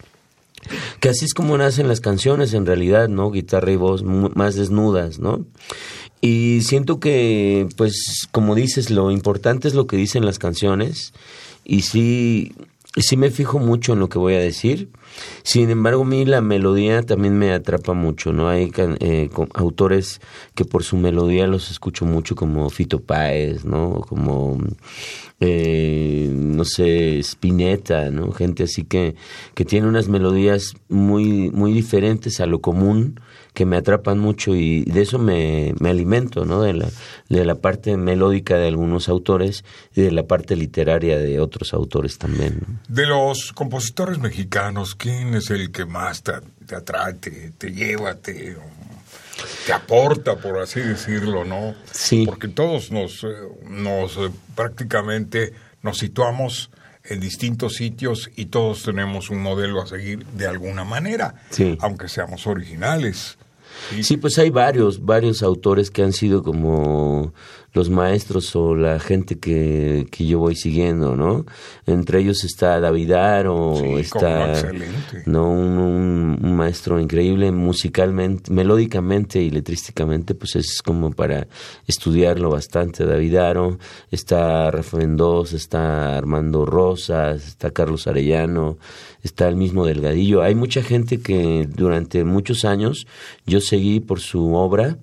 que 1.00 1.10
así 1.10 1.26
es 1.26 1.34
como 1.34 1.58
nacen 1.58 1.88
las 1.88 2.00
canciones 2.00 2.54
en 2.54 2.66
realidad, 2.66 3.10
¿no? 3.10 3.32
Guitarra 3.32 3.72
y 3.72 3.76
voz 3.76 4.04
más 4.04 4.56
desnudas, 4.56 5.20
¿no? 5.20 5.46
Y 6.22 6.62
siento 6.62 7.00
que, 7.00 7.68
pues, 7.76 8.28
como 8.32 8.56
dices, 8.56 8.90
lo 8.90 9.12
importante 9.12 9.68
es 9.68 9.74
lo 9.74 9.88
que 9.88 9.98
dicen 9.98 10.26
las 10.26 10.40
canciones. 10.40 11.14
Y 11.66 11.82
sí, 11.82 12.54
sí 12.98 13.18
me 13.18 13.32
fijo 13.32 13.60
mucho 13.60 13.94
en 13.94 14.00
lo 14.00 14.10
que 14.10 14.20
voy 14.20 14.36
a 14.36 14.40
decir. 14.40 14.90
Sin 15.44 15.70
embargo, 15.70 16.04
a 16.04 16.06
mí 16.06 16.26
la 16.26 16.42
melodía 16.42 17.04
también 17.04 17.38
me 17.38 17.52
atrapa 17.52 17.94
mucho, 17.94 18.34
¿no? 18.34 18.50
Hay 18.50 18.72
eh, 18.78 19.30
autores 19.54 20.22
que 20.56 20.66
por 20.66 20.84
su 20.84 20.98
melodía 20.98 21.48
los 21.48 21.72
escucho 21.72 22.06
mucho, 22.06 22.36
como 22.36 22.70
Fito 22.70 23.00
Páez, 23.00 23.66
¿no? 23.66 24.02
Como, 24.08 24.60
eh, 25.40 26.30
no 26.34 26.66
sé, 26.66 27.20
Spinetta, 27.20 28.10
¿no? 28.10 28.32
Gente 28.32 28.64
así 28.64 28.84
que, 28.84 29.16
que 29.56 29.66
tiene 29.66 29.88
unas 29.88 30.08
melodías 30.08 30.74
muy, 30.90 31.50
muy 31.52 31.74
diferentes 31.74 32.40
a 32.40 32.46
lo 32.46 32.62
común 32.62 33.20
que 33.54 33.66
me 33.66 33.78
atrapan 33.78 34.20
mucho 34.20 34.56
y 34.56 34.84
de 34.86 35.02
eso 35.02 35.20
me, 35.20 35.74
me 35.80 35.90
alimento, 35.90 36.46
¿no? 36.46 36.62
De 36.62 36.74
la, 36.74 36.88
de 37.30 37.46
la 37.46 37.56
parte 37.56 37.96
melódica 37.98 38.58
de 38.58 38.68
algunos 38.68 39.10
autores 39.10 39.64
y 39.96 40.02
de 40.02 40.12
la 40.12 40.24
parte 40.24 40.56
literaria 40.56 41.18
de 41.18 41.40
otros 41.40 41.74
autores 41.74 42.18
también. 42.18 42.80
De 42.88 43.06
los 43.06 43.54
compositores 43.54 44.20
mexicanos, 44.20 44.96
¿quién 44.96 45.36
es 45.36 45.52
el 45.52 45.72
que 45.72 45.86
más 45.86 46.24
te, 46.24 46.34
atrae, 46.76 47.14
te, 47.14 47.72
lleva, 47.72 48.16
te, 48.16 48.58
te 49.66 49.74
aporta, 49.74 50.36
por 50.38 50.60
así 50.60 50.80
decirlo, 50.80 51.46
¿no? 51.46 51.76
Sí. 51.92 52.26
Porque 52.26 52.48
todos 52.48 52.92
nos, 52.92 53.24
eh, 53.24 53.28
nos 53.70 54.18
eh, 54.18 54.32
prácticamente 54.56 55.54
nos 55.84 56.00
situamos 56.00 56.72
en 57.04 57.20
distintos 57.20 57.74
sitios 57.76 58.32
y 58.36 58.46
todos 58.46 58.84
tenemos 58.84 59.30
un 59.30 59.42
modelo 59.42 59.82
a 59.82 59.88
seguir 59.88 60.26
de 60.28 60.48
alguna 60.48 60.86
manera, 60.86 61.36
sí. 61.50 61.78
aunque 61.82 62.08
seamos 62.08 62.48
originales. 62.48 63.38
Sí, 64.02 64.18
pues 64.18 64.38
hay 64.40 64.50
varios, 64.50 65.04
varios 65.04 65.44
autores 65.44 65.92
que 65.92 66.04
han 66.04 66.14
sido 66.14 66.44
como 66.44 67.34
los 67.74 67.90
maestros 67.90 68.56
o 68.56 68.76
la 68.76 69.00
gente 69.00 69.40
que, 69.40 70.06
que 70.12 70.26
yo 70.28 70.40
voy 70.40 70.56
siguiendo, 70.56 71.16
¿no? 71.16 71.46
Entre 71.88 72.20
ellos 72.20 72.44
está 72.44 72.80
David 72.80 73.12
Aro, 73.12 73.98
está 73.98 74.62
¿no? 75.26 75.50
Un, 75.52 76.40
un, 76.42 76.56
maestro 76.56 77.00
increíble 77.00 77.52
musicalmente, 77.52 78.54
melódicamente 78.54 79.42
y 79.42 79.50
letrísticamente, 79.50 80.36
pues 80.36 80.56
es 80.56 80.82
como 80.84 81.12
para 81.12 81.48
estudiarlo 81.88 82.52
bastante. 82.52 83.06
David 83.06 83.36
Aro, 83.38 83.80
está 84.12 84.70
Rafa 84.70 84.98
Mendoza, 84.98 85.56
está 85.56 86.16
Armando 86.16 86.68
Rosas, 86.68 87.48
está 87.48 87.72
Carlos 87.72 88.06
Arellano, 88.06 88.78
está 89.24 89.48
el 89.48 89.56
mismo 89.56 89.86
Delgadillo. 89.86 90.42
Hay 90.42 90.54
mucha 90.54 90.84
gente 90.84 91.20
que 91.20 91.68
durante 91.68 92.24
muchos 92.24 92.66
años 92.66 93.08
yo 93.46 93.62
seguí 93.62 94.00
por 94.00 94.20
su 94.20 94.54
obra 94.54 94.98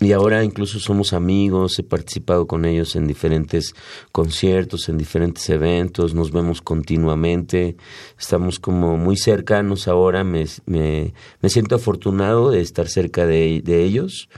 y 0.00 0.12
ahora 0.12 0.44
incluso 0.44 0.78
somos 0.78 1.12
amigos, 1.12 1.78
he 1.78 1.82
participado 1.82 2.46
con 2.46 2.64
ellos 2.64 2.94
en 2.94 3.08
diferentes 3.08 3.74
conciertos, 4.12 4.88
en 4.88 4.96
diferentes 4.96 5.48
eventos, 5.50 6.14
nos 6.14 6.30
vemos 6.30 6.62
continuamente, 6.62 7.76
estamos 8.18 8.60
como 8.60 8.96
muy 8.96 9.16
cercanos 9.16 9.88
ahora, 9.88 10.22
me, 10.22 10.46
me, 10.66 11.12
siento 11.48 11.74
afortunado 11.74 12.50
de 12.50 12.60
estar 12.60 12.86
cerca 12.86 13.26
de, 13.26 13.60
de 13.64 13.82
ellos 13.82 14.28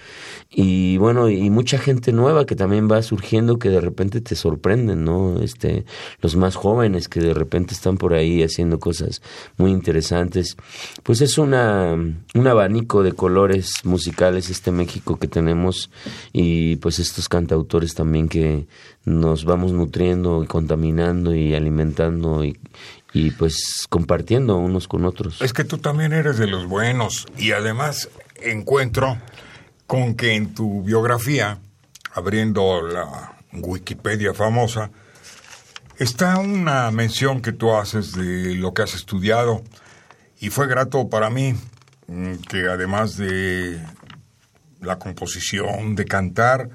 y 0.48 0.96
bueno, 0.96 1.28
y 1.28 1.50
mucha 1.50 1.78
gente 1.78 2.10
nueva 2.10 2.46
que 2.46 2.56
también 2.56 2.90
va 2.90 3.02
surgiendo 3.02 3.58
que 3.58 3.68
de 3.68 3.80
repente 3.80 4.20
te 4.20 4.34
sorprenden, 4.34 5.04
¿no? 5.04 5.40
Este, 5.42 5.84
los 6.22 6.36
más 6.36 6.56
jóvenes 6.56 7.08
que 7.08 7.20
de 7.20 7.34
repente 7.34 7.74
están 7.74 7.98
por 7.98 8.14
ahí 8.14 8.42
haciendo 8.42 8.80
cosas 8.80 9.22
muy 9.58 9.70
interesantes. 9.70 10.56
Pues 11.02 11.20
es 11.20 11.38
una, 11.38 11.92
un 11.92 12.46
abanico 12.46 13.02
de 13.02 13.12
colores 13.12 13.74
musicales 13.84 14.50
este 14.50 14.72
México 14.72 15.18
que 15.18 15.28
tenemos 15.28 15.49
y 16.32 16.76
pues 16.76 16.98
estos 16.98 17.28
cantautores 17.28 17.94
también 17.94 18.28
que 18.28 18.66
nos 19.04 19.44
vamos 19.44 19.72
nutriendo 19.72 20.42
y 20.44 20.46
contaminando 20.46 21.34
y 21.34 21.54
alimentando 21.54 22.44
y, 22.44 22.58
y 23.12 23.30
pues 23.32 23.86
compartiendo 23.88 24.56
unos 24.56 24.88
con 24.88 25.04
otros. 25.04 25.40
Es 25.42 25.52
que 25.52 25.64
tú 25.64 25.78
también 25.78 26.12
eres 26.12 26.38
de 26.38 26.46
los 26.46 26.66
buenos 26.66 27.26
y 27.36 27.52
además 27.52 28.08
encuentro 28.42 29.18
con 29.86 30.14
que 30.14 30.34
en 30.34 30.54
tu 30.54 30.82
biografía, 30.82 31.58
abriendo 32.12 32.80
la 32.86 33.36
Wikipedia 33.52 34.34
famosa, 34.34 34.90
está 35.98 36.38
una 36.38 36.90
mención 36.90 37.42
que 37.42 37.52
tú 37.52 37.74
haces 37.74 38.12
de 38.12 38.54
lo 38.54 38.72
que 38.72 38.82
has 38.82 38.94
estudiado 38.94 39.62
y 40.40 40.50
fue 40.50 40.66
grato 40.66 41.08
para 41.08 41.28
mí 41.28 41.54
mm, 42.06 42.34
que 42.48 42.68
además 42.68 43.16
de 43.16 43.80
la 44.82 44.98
composición, 44.98 45.94
de 45.94 46.04
cantar, 46.04 46.68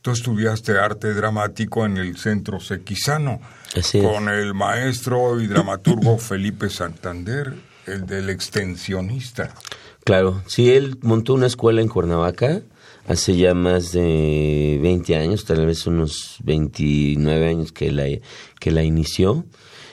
tú 0.00 0.10
estudiaste 0.10 0.78
arte 0.78 1.14
dramático 1.14 1.86
en 1.86 1.96
el 1.96 2.16
Centro 2.16 2.60
Sequizano 2.60 3.40
con 4.02 4.28
el 4.28 4.54
maestro 4.54 5.40
y 5.40 5.46
dramaturgo 5.46 6.18
Felipe 6.18 6.68
Santander, 6.68 7.54
el 7.86 8.06
del 8.06 8.30
extensionista. 8.30 9.54
Claro, 10.04 10.42
sí, 10.46 10.72
él 10.72 10.98
montó 11.02 11.34
una 11.34 11.46
escuela 11.46 11.80
en 11.80 11.88
Cuernavaca 11.88 12.62
hace 13.06 13.36
ya 13.36 13.54
más 13.54 13.92
de 13.92 14.78
20 14.82 15.16
años, 15.16 15.44
tal 15.44 15.66
vez 15.66 15.86
unos 15.86 16.36
29 16.44 17.48
años 17.48 17.72
que 17.72 17.90
la, 17.92 18.06
que 18.58 18.70
la 18.70 18.82
inició. 18.82 19.44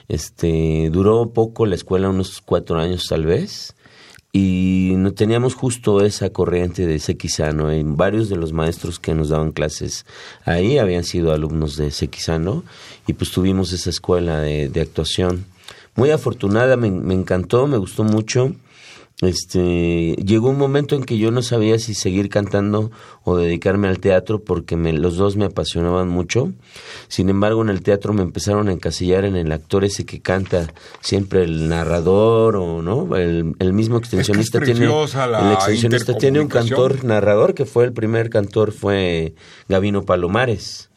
Este, 0.08 0.90
duró 0.92 1.34
poco 1.34 1.68
la 1.68 1.76
escuela, 1.76 2.10
unos 2.10 2.42
cuatro 2.42 2.80
años 2.80 3.06
tal 3.08 3.26
vez, 3.26 3.76
y 4.32 4.94
no 4.98 5.14
teníamos 5.14 5.56
justo 5.56 6.02
esa 6.02 6.30
corriente 6.30 6.86
de 6.86 7.00
Sequizano. 7.00 7.72
En 7.72 7.98
varios 7.98 8.30
de 8.30 8.36
los 8.36 8.54
maestros 8.54 9.00
que 9.00 9.16
nos 9.16 9.30
daban 9.30 9.52
clases 9.52 10.06
ahí 10.46 10.78
habían 10.78 11.04
sido 11.04 11.34
alumnos 11.34 11.78
de 11.78 11.92
Sequizano, 11.92 12.64
y 13.08 13.14
pues 13.14 13.32
tuvimos 13.32 13.74
esa 13.74 13.90
escuela 13.90 14.40
de, 14.42 14.82
actuación. 14.82 15.46
Muy 15.96 16.12
afortunada, 16.12 16.78
me 16.78 17.14
encantó, 17.14 17.68
me 17.68 17.78
gustó 17.78 18.04
mucho 18.04 18.56
este 19.22 20.16
llegó 20.16 20.50
un 20.50 20.58
momento 20.58 20.96
en 20.96 21.04
que 21.04 21.18
yo 21.18 21.30
no 21.32 21.42
sabía 21.42 21.78
si 21.78 21.94
seguir 21.94 22.30
cantando 22.30 22.90
o 23.24 23.36
dedicarme 23.36 23.90
al 23.90 24.00
teatro 24.00 24.44
porque 24.44 24.78
me, 24.78 24.94
los 24.94 25.18
dos 25.18 25.36
me 25.36 25.46
apasionaban 25.46 26.08
mucho. 26.08 26.54
Sin 27.10 27.30
embargo, 27.30 27.62
en 27.62 27.70
el 27.70 27.82
teatro 27.82 28.14
me 28.14 28.22
empezaron 28.22 28.70
a 28.70 28.72
encasillar 28.72 29.26
en 29.26 29.36
el 29.36 29.52
actor 29.52 29.84
ese 29.84 30.06
que 30.06 30.22
canta 30.22 30.74
siempre 31.02 31.44
el 31.44 31.68
narrador 31.68 32.56
o 32.56 32.82
no, 32.82 33.16
el, 33.18 33.56
mismo 33.74 33.98
extensionista 33.98 34.60
tiene 34.62 34.86
el 34.86 35.52
extensionista 35.54 36.18
tiene 36.18 36.40
un 36.40 36.48
cantor 36.48 37.04
narrador 37.04 37.54
que 37.54 37.66
fue 37.66 37.86
el 37.86 37.94
primer 37.94 38.30
cantor 38.30 38.72
fue 38.72 39.34
Gavino 39.68 40.04
Palomares. 40.04 40.89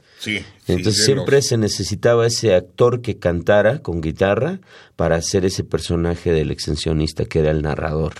Entonces 0.66 1.04
siempre 1.04 1.42
se 1.42 1.56
necesitaba 1.56 2.26
ese 2.26 2.54
actor 2.54 3.02
que 3.02 3.18
cantara 3.18 3.80
con 3.80 4.00
guitarra 4.00 4.60
para 4.96 5.16
hacer 5.16 5.44
ese 5.44 5.64
personaje 5.64 6.32
del 6.32 6.50
extensionista 6.50 7.24
que 7.24 7.40
era 7.40 7.50
el 7.50 7.62
narrador. 7.62 8.12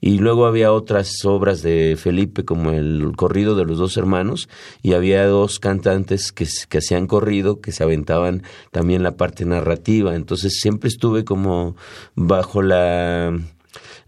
Y 0.00 0.18
luego 0.18 0.46
había 0.46 0.72
otras 0.72 1.24
obras 1.24 1.62
de 1.62 1.96
Felipe 1.98 2.44
como 2.44 2.70
el 2.70 3.12
corrido 3.16 3.54
de 3.54 3.64
los 3.64 3.78
dos 3.78 3.96
hermanos 3.96 4.48
y 4.82 4.92
había 4.92 5.26
dos 5.26 5.58
cantantes 5.58 6.32
que, 6.32 6.46
que 6.68 6.78
hacían 6.78 7.06
corrido 7.06 7.60
que 7.60 7.72
se 7.72 7.82
aventaban 7.82 8.42
también 8.70 9.02
la 9.02 9.16
parte 9.16 9.44
narrativa. 9.44 10.14
Entonces 10.14 10.58
siempre 10.60 10.88
estuve 10.88 11.24
como 11.24 11.76
bajo 12.14 12.62
la... 12.62 13.38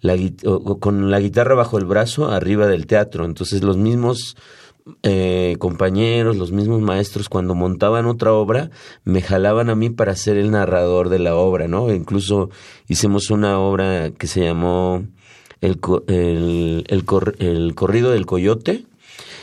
La, 0.03 0.17
con 0.81 1.11
la 1.11 1.21
guitarra 1.21 1.55
bajo 1.55 1.77
el 1.77 1.85
brazo 1.85 2.31
arriba 2.31 2.67
del 2.67 2.87
teatro. 2.87 3.27
Entonces 3.27 3.63
los 3.63 3.77
mismos 3.77 4.35
eh, 5.03 5.57
compañeros, 5.59 6.37
los 6.37 6.53
mismos 6.53 6.81
maestros, 6.81 7.29
cuando 7.29 7.55
montaban 7.55 8.07
otra 8.07 8.33
obra, 8.33 8.71
me 9.05 9.23
jalaban 9.23 9.71
a 9.71 9.75
mí 9.75 9.91
para 9.91 10.17
ser 10.17 10.37
el 10.37 10.51
narrador 10.51 11.09
de 11.09 11.19
la 11.19 11.37
obra, 11.37 11.69
¿no? 11.69 11.93
Incluso 11.93 12.51
hicimos 12.89 13.31
una 13.31 13.59
obra 13.59 14.11
que 14.11 14.27
se 14.27 14.45
llamó 14.45 15.05
El, 15.61 15.79
el, 16.09 16.85
el 16.89 17.75
Corrido 17.75 18.11
del 18.11 18.27
Coyote, 18.27 18.87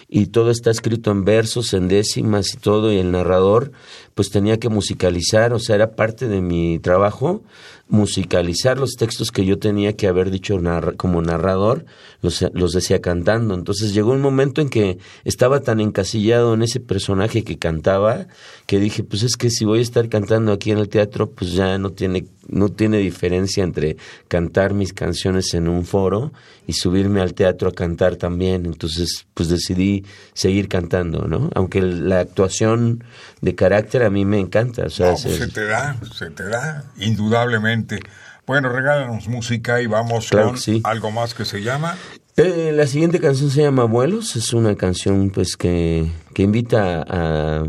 y 0.10 0.28
todo 0.28 0.52
está 0.52 0.72
escrito 0.72 1.12
en 1.12 1.26
versos, 1.26 1.74
en 1.74 1.88
décimas 1.88 2.54
y 2.54 2.58
todo, 2.58 2.94
y 2.94 2.98
el 2.98 3.12
narrador 3.12 3.72
pues 4.16 4.30
tenía 4.30 4.58
que 4.58 4.70
musicalizar, 4.70 5.54
o 5.54 5.60
sea, 5.60 5.76
era 5.76 5.96
parte 5.96 6.28
de 6.28 6.42
mi 6.42 6.80
trabajo 6.80 7.44
musicalizar 7.90 8.78
los 8.78 8.96
textos 8.96 9.32
que 9.32 9.46
yo 9.46 9.60
tenía 9.60 9.96
que 9.96 10.08
haber 10.08 10.30
dicho 10.30 10.60
como 10.98 11.22
narrador, 11.22 11.86
los, 12.22 12.46
los 12.54 12.74
decía 12.74 13.02
cantando. 13.02 13.54
Entonces 13.54 13.94
llegó 13.94 14.12
un 14.12 14.22
momento 14.22 14.62
en 14.62 14.70
que 14.70 14.98
estaba 15.24 15.62
tan 15.62 15.80
encasillado 15.80 16.54
en 16.54 16.64
ese 16.64 16.80
personaje 16.80 17.44
que 17.44 17.58
cantaba 17.58 18.28
que 18.66 18.80
dije, 18.80 19.04
pues 19.04 19.24
es 19.24 19.38
que 19.38 19.50
si 19.50 19.66
voy 19.66 19.80
a 19.80 19.84
estar 19.84 20.10
cantando 20.10 20.52
aquí 20.52 20.72
en 20.72 20.80
el 20.80 20.90
teatro, 20.90 21.32
pues 21.32 21.54
ya 21.54 21.78
no 21.78 21.92
tiene, 21.92 22.26
no 22.48 22.70
tiene 22.70 22.98
diferencia 22.98 23.64
entre 23.64 23.98
cantar 24.28 24.74
mis 24.74 24.94
canciones 24.94 25.54
en 25.54 25.68
un 25.68 25.86
foro 25.86 26.32
y 26.66 26.74
subirme 26.74 27.22
al 27.22 27.34
teatro 27.34 27.70
a 27.70 27.74
cantar 27.74 28.16
también. 28.16 28.66
Entonces, 28.66 29.26
pues 29.34 29.50
decidí 29.50 30.06
seguir 30.34 30.68
cantando, 30.68 31.28
¿no? 31.28 31.50
Aunque 31.56 31.82
la 31.82 32.20
actuación 32.20 33.04
de 33.42 33.56
carácter 33.56 34.04
a 34.04 34.10
mí 34.10 34.26
me 34.26 34.40
encanta. 34.40 34.86
O 34.86 34.90
sea, 34.90 35.16
se, 35.16 35.38
se 35.38 35.48
te 35.48 35.66
da, 35.66 35.98
se 36.14 36.30
te 36.30 36.44
da, 36.44 36.86
indudablemente. 36.98 38.00
Bueno, 38.46 38.70
regálanos 38.70 39.28
música 39.28 39.82
y 39.82 39.88
vamos 39.88 40.30
con 40.30 40.56
algo 40.84 41.12
más 41.12 41.34
que 41.34 41.44
se 41.44 41.62
llama. 41.62 41.98
Eh, 42.38 42.72
la 42.72 42.86
siguiente 42.86 43.20
canción 43.20 43.50
se 43.50 43.64
llama 43.64 43.82
Abuelos, 43.82 44.36
es 44.36 44.54
una 44.54 44.76
canción 44.76 45.32
pues 45.32 45.58
que, 45.58 46.12
que 46.36 46.44
invita 46.44 47.04
a, 47.08 47.64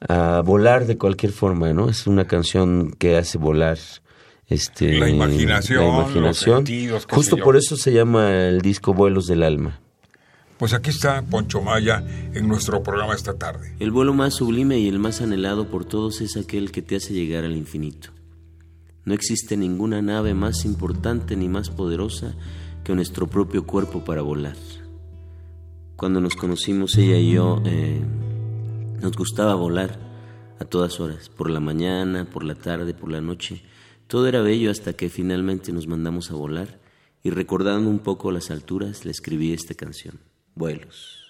a, 0.00 0.42
volar 0.44 0.86
de 0.86 0.98
cualquier 0.98 1.32
forma, 1.32 1.72
¿no? 1.72 1.88
Es 1.88 2.06
una 2.06 2.26
canción 2.26 2.92
que 2.92 3.16
hace 3.16 3.38
volar 3.38 3.78
este, 4.48 4.98
la 4.98 5.08
imaginación, 5.08 5.84
la 5.84 5.88
imaginación. 5.88 6.64
Justo 7.10 7.36
por 7.36 7.56
eso 7.56 7.76
se 7.76 7.92
llama 7.92 8.32
el 8.48 8.60
disco 8.60 8.94
Vuelos 8.94 9.26
del 9.26 9.42
Alma. 9.42 9.80
Pues 10.58 10.72
aquí 10.72 10.88
está 10.88 11.20
Poncho 11.22 11.60
Maya 11.60 12.02
en 12.32 12.48
nuestro 12.48 12.82
programa 12.82 13.14
esta 13.14 13.34
tarde. 13.34 13.74
El 13.78 13.90
vuelo 13.90 14.14
más 14.14 14.34
sublime 14.34 14.78
y 14.78 14.88
el 14.88 14.98
más 14.98 15.20
anhelado 15.20 15.68
por 15.68 15.84
todos 15.84 16.22
es 16.22 16.36
aquel 16.36 16.72
que 16.72 16.80
te 16.80 16.96
hace 16.96 17.12
llegar 17.12 17.44
al 17.44 17.56
infinito. 17.56 18.10
No 19.04 19.12
existe 19.12 19.56
ninguna 19.56 20.00
nave 20.00 20.32
más 20.34 20.64
importante 20.64 21.36
ni 21.36 21.48
más 21.48 21.68
poderosa 21.68 22.34
que 22.84 22.94
nuestro 22.94 23.26
propio 23.26 23.66
cuerpo 23.66 24.02
para 24.02 24.22
volar. 24.22 24.56
Cuando 25.96 26.20
nos 26.20 26.36
conocimos 26.36 26.96
ella 26.96 27.16
y 27.16 27.32
yo, 27.32 27.62
eh, 27.66 28.00
nos 29.06 29.16
gustaba 29.16 29.54
volar 29.54 30.00
a 30.58 30.64
todas 30.64 30.98
horas, 30.98 31.28
por 31.28 31.48
la 31.48 31.60
mañana, 31.60 32.28
por 32.28 32.42
la 32.42 32.56
tarde, 32.56 32.92
por 32.92 33.08
la 33.08 33.20
noche. 33.20 33.62
Todo 34.08 34.26
era 34.26 34.40
bello 34.40 34.68
hasta 34.68 34.94
que 34.94 35.08
finalmente 35.08 35.72
nos 35.72 35.86
mandamos 35.86 36.32
a 36.32 36.34
volar 36.34 36.80
y 37.22 37.30
recordando 37.30 37.88
un 37.88 38.00
poco 38.00 38.32
las 38.32 38.50
alturas 38.50 39.04
le 39.04 39.12
escribí 39.12 39.52
esta 39.52 39.74
canción 39.74 40.18
vuelos. 40.56 41.25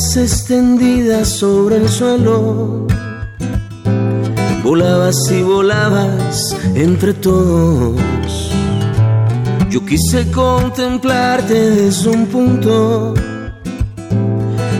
alas 0.00 0.16
extendidas 0.16 1.28
sobre 1.28 1.76
el 1.76 1.88
suelo 1.88 2.86
Volabas 4.64 5.30
y 5.30 5.42
volabas 5.42 6.56
entre 6.74 7.12
todos. 7.12 8.50
Yo 9.68 9.84
quise 9.84 10.30
contemplarte 10.30 11.70
desde 11.70 12.08
un 12.08 12.26
punto 12.26 13.14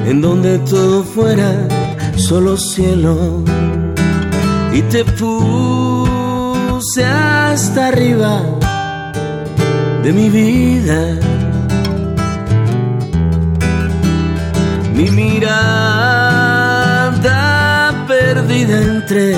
en 0.07 0.23
donde 0.23 0.59
todo 0.61 1.03
fuera 1.03 1.69
solo 2.17 2.57
cielo. 2.57 3.45
Y 4.73 4.81
te 4.83 5.05
puse 5.05 7.05
hasta 7.05 7.89
arriba 7.89 8.43
de 10.03 10.13
mi 10.13 10.31
vida. 10.31 11.19
Mi 15.01 15.11
mirada 15.13 15.41
perdida 18.07 18.83
entre 18.83 19.35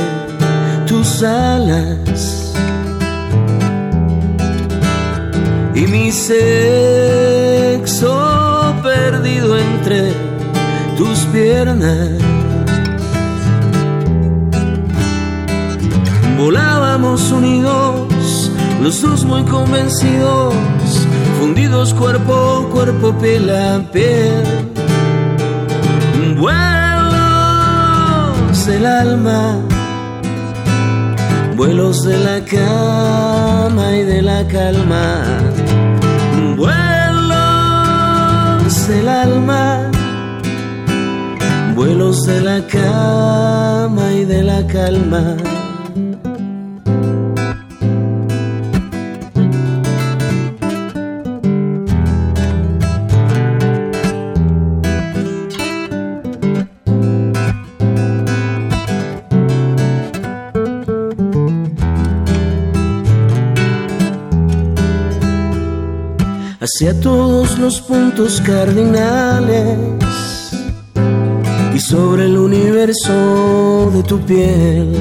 tus 0.88 1.22
alas 1.22 2.52
y 5.72 5.86
mi 5.86 6.10
sexo 6.10 6.34
perdido 8.82 9.56
entre 9.56 10.12
tus 10.98 11.20
piernas. 11.26 12.10
Volábamos 16.36 17.30
unidos, 17.30 18.50
los 18.82 19.00
dos 19.00 19.24
muy 19.24 19.44
convencidos, 19.44 20.52
fundidos 21.38 21.94
cuerpo, 21.94 22.68
cuerpo, 22.72 23.16
piel 23.20 23.48
a 23.48 23.78
piel. 23.92 24.71
Vuelos 28.62 28.80
el 28.80 28.86
alma 28.86 29.58
vuelos 31.56 32.04
de 32.04 32.16
la 32.16 32.40
cama 32.44 33.96
y 33.96 34.04
de 34.04 34.22
la 34.22 34.46
calma, 34.46 35.24
vuelos 36.56 36.78
del 38.88 39.08
alma, 39.08 39.90
vuelos 41.74 42.22
de 42.22 42.40
la 42.40 42.64
cama 42.68 44.12
y 44.12 44.24
de 44.26 44.44
la 44.44 44.64
calma. 44.66 45.51
Hacia 66.74 66.98
todos 67.00 67.58
los 67.58 67.82
puntos 67.82 68.40
cardinales 68.40 69.76
y 71.74 71.78
sobre 71.78 72.24
el 72.24 72.38
universo 72.38 73.90
de 73.92 74.02
tu 74.04 74.18
piel. 74.20 74.96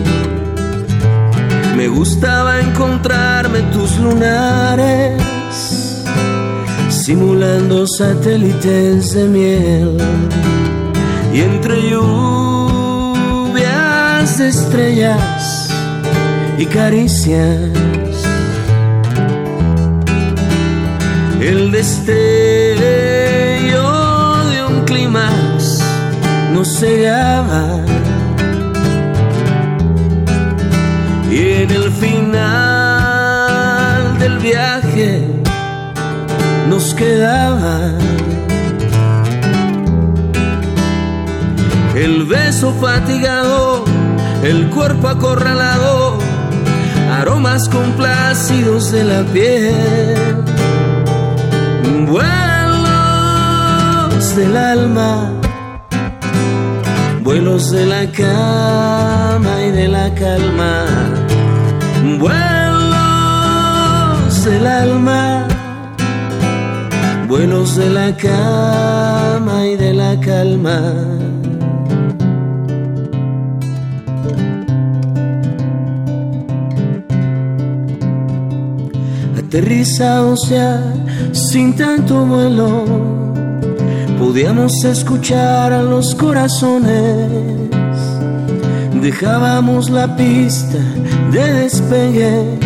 Me 1.78 1.88
gustaba 1.88 2.60
encontrarme 2.60 3.62
tus 3.74 3.98
lunares, 4.00 5.22
simulando 6.90 7.88
satélites 7.88 9.14
de 9.14 9.28
miel 9.30 9.98
y 11.34 11.40
entre 11.40 11.90
lluvia 11.90 13.16
de 14.38 14.48
estrellas 14.50 15.70
y 16.58 16.66
caricias. 16.66 17.91
Destello 21.82 22.84
de 24.52 24.58
un 24.70 24.78
clímax 24.86 25.80
nos 26.54 26.68
cegaba. 26.80 27.66
Y 31.32 31.40
en 31.64 31.72
el 31.72 31.92
final 32.04 32.50
del 34.20 34.38
viaje 34.38 35.28
nos 36.70 36.94
quedaba 36.94 37.80
el 41.96 42.26
beso 42.26 42.74
fatigado, 42.80 43.86
el 44.44 44.70
cuerpo 44.70 45.08
acorralado, 45.08 46.20
aromas 47.20 47.68
complacidos 47.70 48.92
de 48.92 49.04
la 49.04 49.24
piel, 49.24 50.61
vuelos 52.12 53.56
del 54.36 54.56
alma, 54.58 55.32
vuelos 57.24 57.72
de 57.72 57.86
la 57.86 58.12
cama 58.12 59.54
y 59.68 59.72
de 59.72 59.88
la 59.88 60.14
calma, 60.14 60.86
vuelos 62.20 62.44
del 64.46 64.68
alma 64.68 65.48
vuelos 67.32 67.78
de 67.78 67.90
la 67.90 68.16
cama 68.18 69.66
y 69.66 69.78
de 69.78 69.94
la 69.94 70.20
calma. 70.20 71.31
Aterrizados 79.52 80.48
ya 80.50 80.82
sin 81.34 81.76
tanto 81.76 82.26
vuelo, 82.26 82.86
podíamos 84.18 84.72
escuchar 84.86 85.74
a 85.74 85.84
los 85.84 86.16
corazones, 86.16 87.30
dejábamos 89.02 89.90
la 89.90 90.16
pista 90.16 90.78
de 91.34 91.54
despegue, 91.64 92.60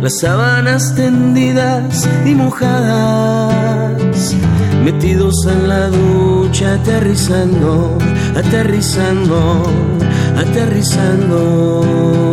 las 0.00 0.20
sábanas 0.20 0.94
tendidas 0.94 2.08
y 2.24 2.36
mojadas, 2.36 4.36
metidos 4.84 5.44
en 5.44 5.68
la 5.68 5.88
ducha, 5.88 6.74
aterrizando, 6.74 7.98
aterrizando, 8.36 9.64
aterrizando. 10.36 12.27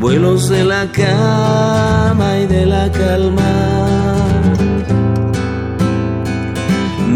Vuelos 0.00 0.48
de 0.48 0.64
la 0.64 0.86
cama 0.92 2.38
y 2.38 2.46
de 2.46 2.66
la 2.66 2.90
calma. 2.92 3.52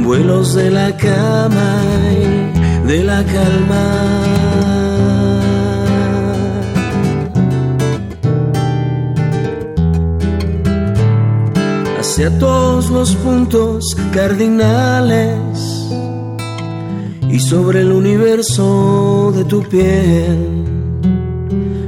Vuelos 0.04 0.54
de 0.54 0.70
la 0.70 0.96
cama 0.96 1.82
y 2.12 2.88
de 2.88 3.04
la 3.04 3.24
calma. 3.24 4.30
hacia 12.00 12.38
todos 12.38 12.90
los 12.90 13.14
puntos 13.16 13.96
cardinales 14.12 15.49
y 17.32 17.38
sobre 17.38 17.80
el 17.80 17.92
universo 17.92 19.32
de 19.34 19.44
tu 19.44 19.62
piel. 19.62 20.38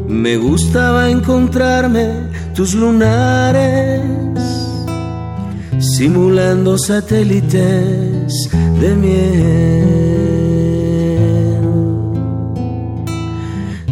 Me 0.08 0.36
gustaba 0.36 1.10
encontrarme 1.10 2.30
tus 2.54 2.74
lunares, 2.74 4.00
simulando 5.78 6.78
satélites 6.78 8.48
de 8.80 8.94
miel, 8.94 9.32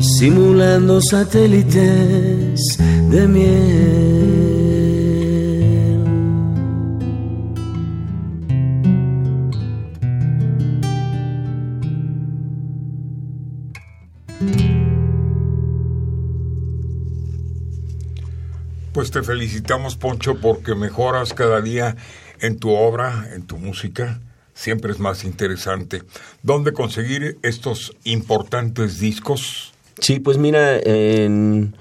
simulando 0.01 1.01
satélites 1.01 2.79
de 3.11 3.27
miel. 3.27 4.19
Te 19.11 19.25
felicitamos, 19.25 19.96
Poncho, 19.96 20.37
porque 20.40 20.77
mejoras 20.77 21.35
cada 21.35 21.61
día 21.61 21.96
en 22.40 22.59
tu 22.59 22.70
obra, 22.70 23.29
en 23.35 23.42
tu 23.42 23.59
música. 23.59 24.20
Siempre 24.55 24.92
es 24.92 25.01
más 25.01 25.25
interesante. 25.25 26.03
¿Dónde 26.44 26.73
conseguir 26.73 27.37
estos 27.42 27.96
importantes 28.05 29.01
discos? 29.01 29.75
Sí, 30.01 30.20
pues 30.20 30.38
mira, 30.38 30.79
en 30.79 31.75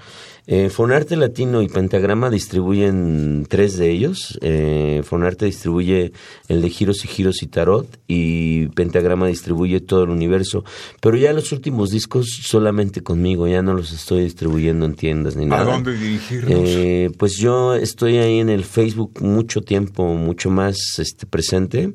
Fonarte 0.70 1.14
Latino 1.14 1.62
y 1.62 1.68
Pentagrama 1.68 2.28
distribuyen 2.28 3.46
tres 3.48 3.76
de 3.76 3.90
ellos. 3.90 4.36
Eh, 4.42 5.02
Fonarte 5.04 5.46
distribuye 5.46 6.12
el 6.48 6.60
de 6.60 6.70
Giros 6.70 7.04
y 7.04 7.08
Giros 7.08 7.42
y 7.42 7.46
Tarot 7.46 7.86
y 8.08 8.66
Pentagrama 8.68 9.28
distribuye 9.28 9.80
todo 9.80 10.02
el 10.02 10.10
universo. 10.10 10.64
Pero 11.00 11.16
ya 11.16 11.32
los 11.32 11.52
últimos 11.52 11.90
discos 11.90 12.26
solamente 12.42 13.00
conmigo, 13.00 13.46
ya 13.46 13.62
no 13.62 13.74
los 13.74 13.92
estoy 13.92 14.24
distribuyendo 14.24 14.86
en 14.86 14.94
tiendas 14.94 15.36
ni 15.36 15.46
nada. 15.46 15.62
¿A 15.62 15.64
dónde 15.64 15.96
dirigirlos? 15.96 16.50
Eh, 16.52 17.10
pues 17.16 17.36
yo 17.36 17.74
estoy 17.74 18.16
ahí 18.16 18.40
en 18.40 18.48
el 18.48 18.64
Facebook 18.64 19.22
mucho 19.22 19.60
tiempo, 19.60 20.14
mucho 20.14 20.50
más 20.50 20.98
este, 20.98 21.26
presente. 21.26 21.94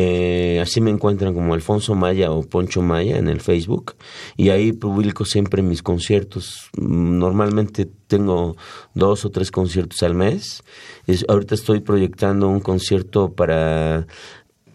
Eh, 0.00 0.60
así 0.62 0.80
me 0.80 0.92
encuentran 0.92 1.34
como 1.34 1.54
Alfonso 1.54 1.96
Maya 1.96 2.30
o 2.30 2.44
Poncho 2.44 2.82
Maya 2.82 3.18
en 3.18 3.26
el 3.26 3.40
Facebook 3.40 3.96
y 4.36 4.50
ahí 4.50 4.70
publico 4.70 5.24
siempre 5.24 5.60
mis 5.60 5.82
conciertos. 5.82 6.70
Mm, 6.76 7.18
normalmente 7.18 7.88
tengo 8.06 8.56
dos 8.94 9.24
o 9.24 9.30
tres 9.30 9.50
conciertos 9.50 10.04
al 10.04 10.14
mes. 10.14 10.62
ahorita 11.26 11.56
estoy 11.56 11.80
proyectando 11.80 12.46
un 12.46 12.60
concierto 12.60 13.32
para 13.32 14.06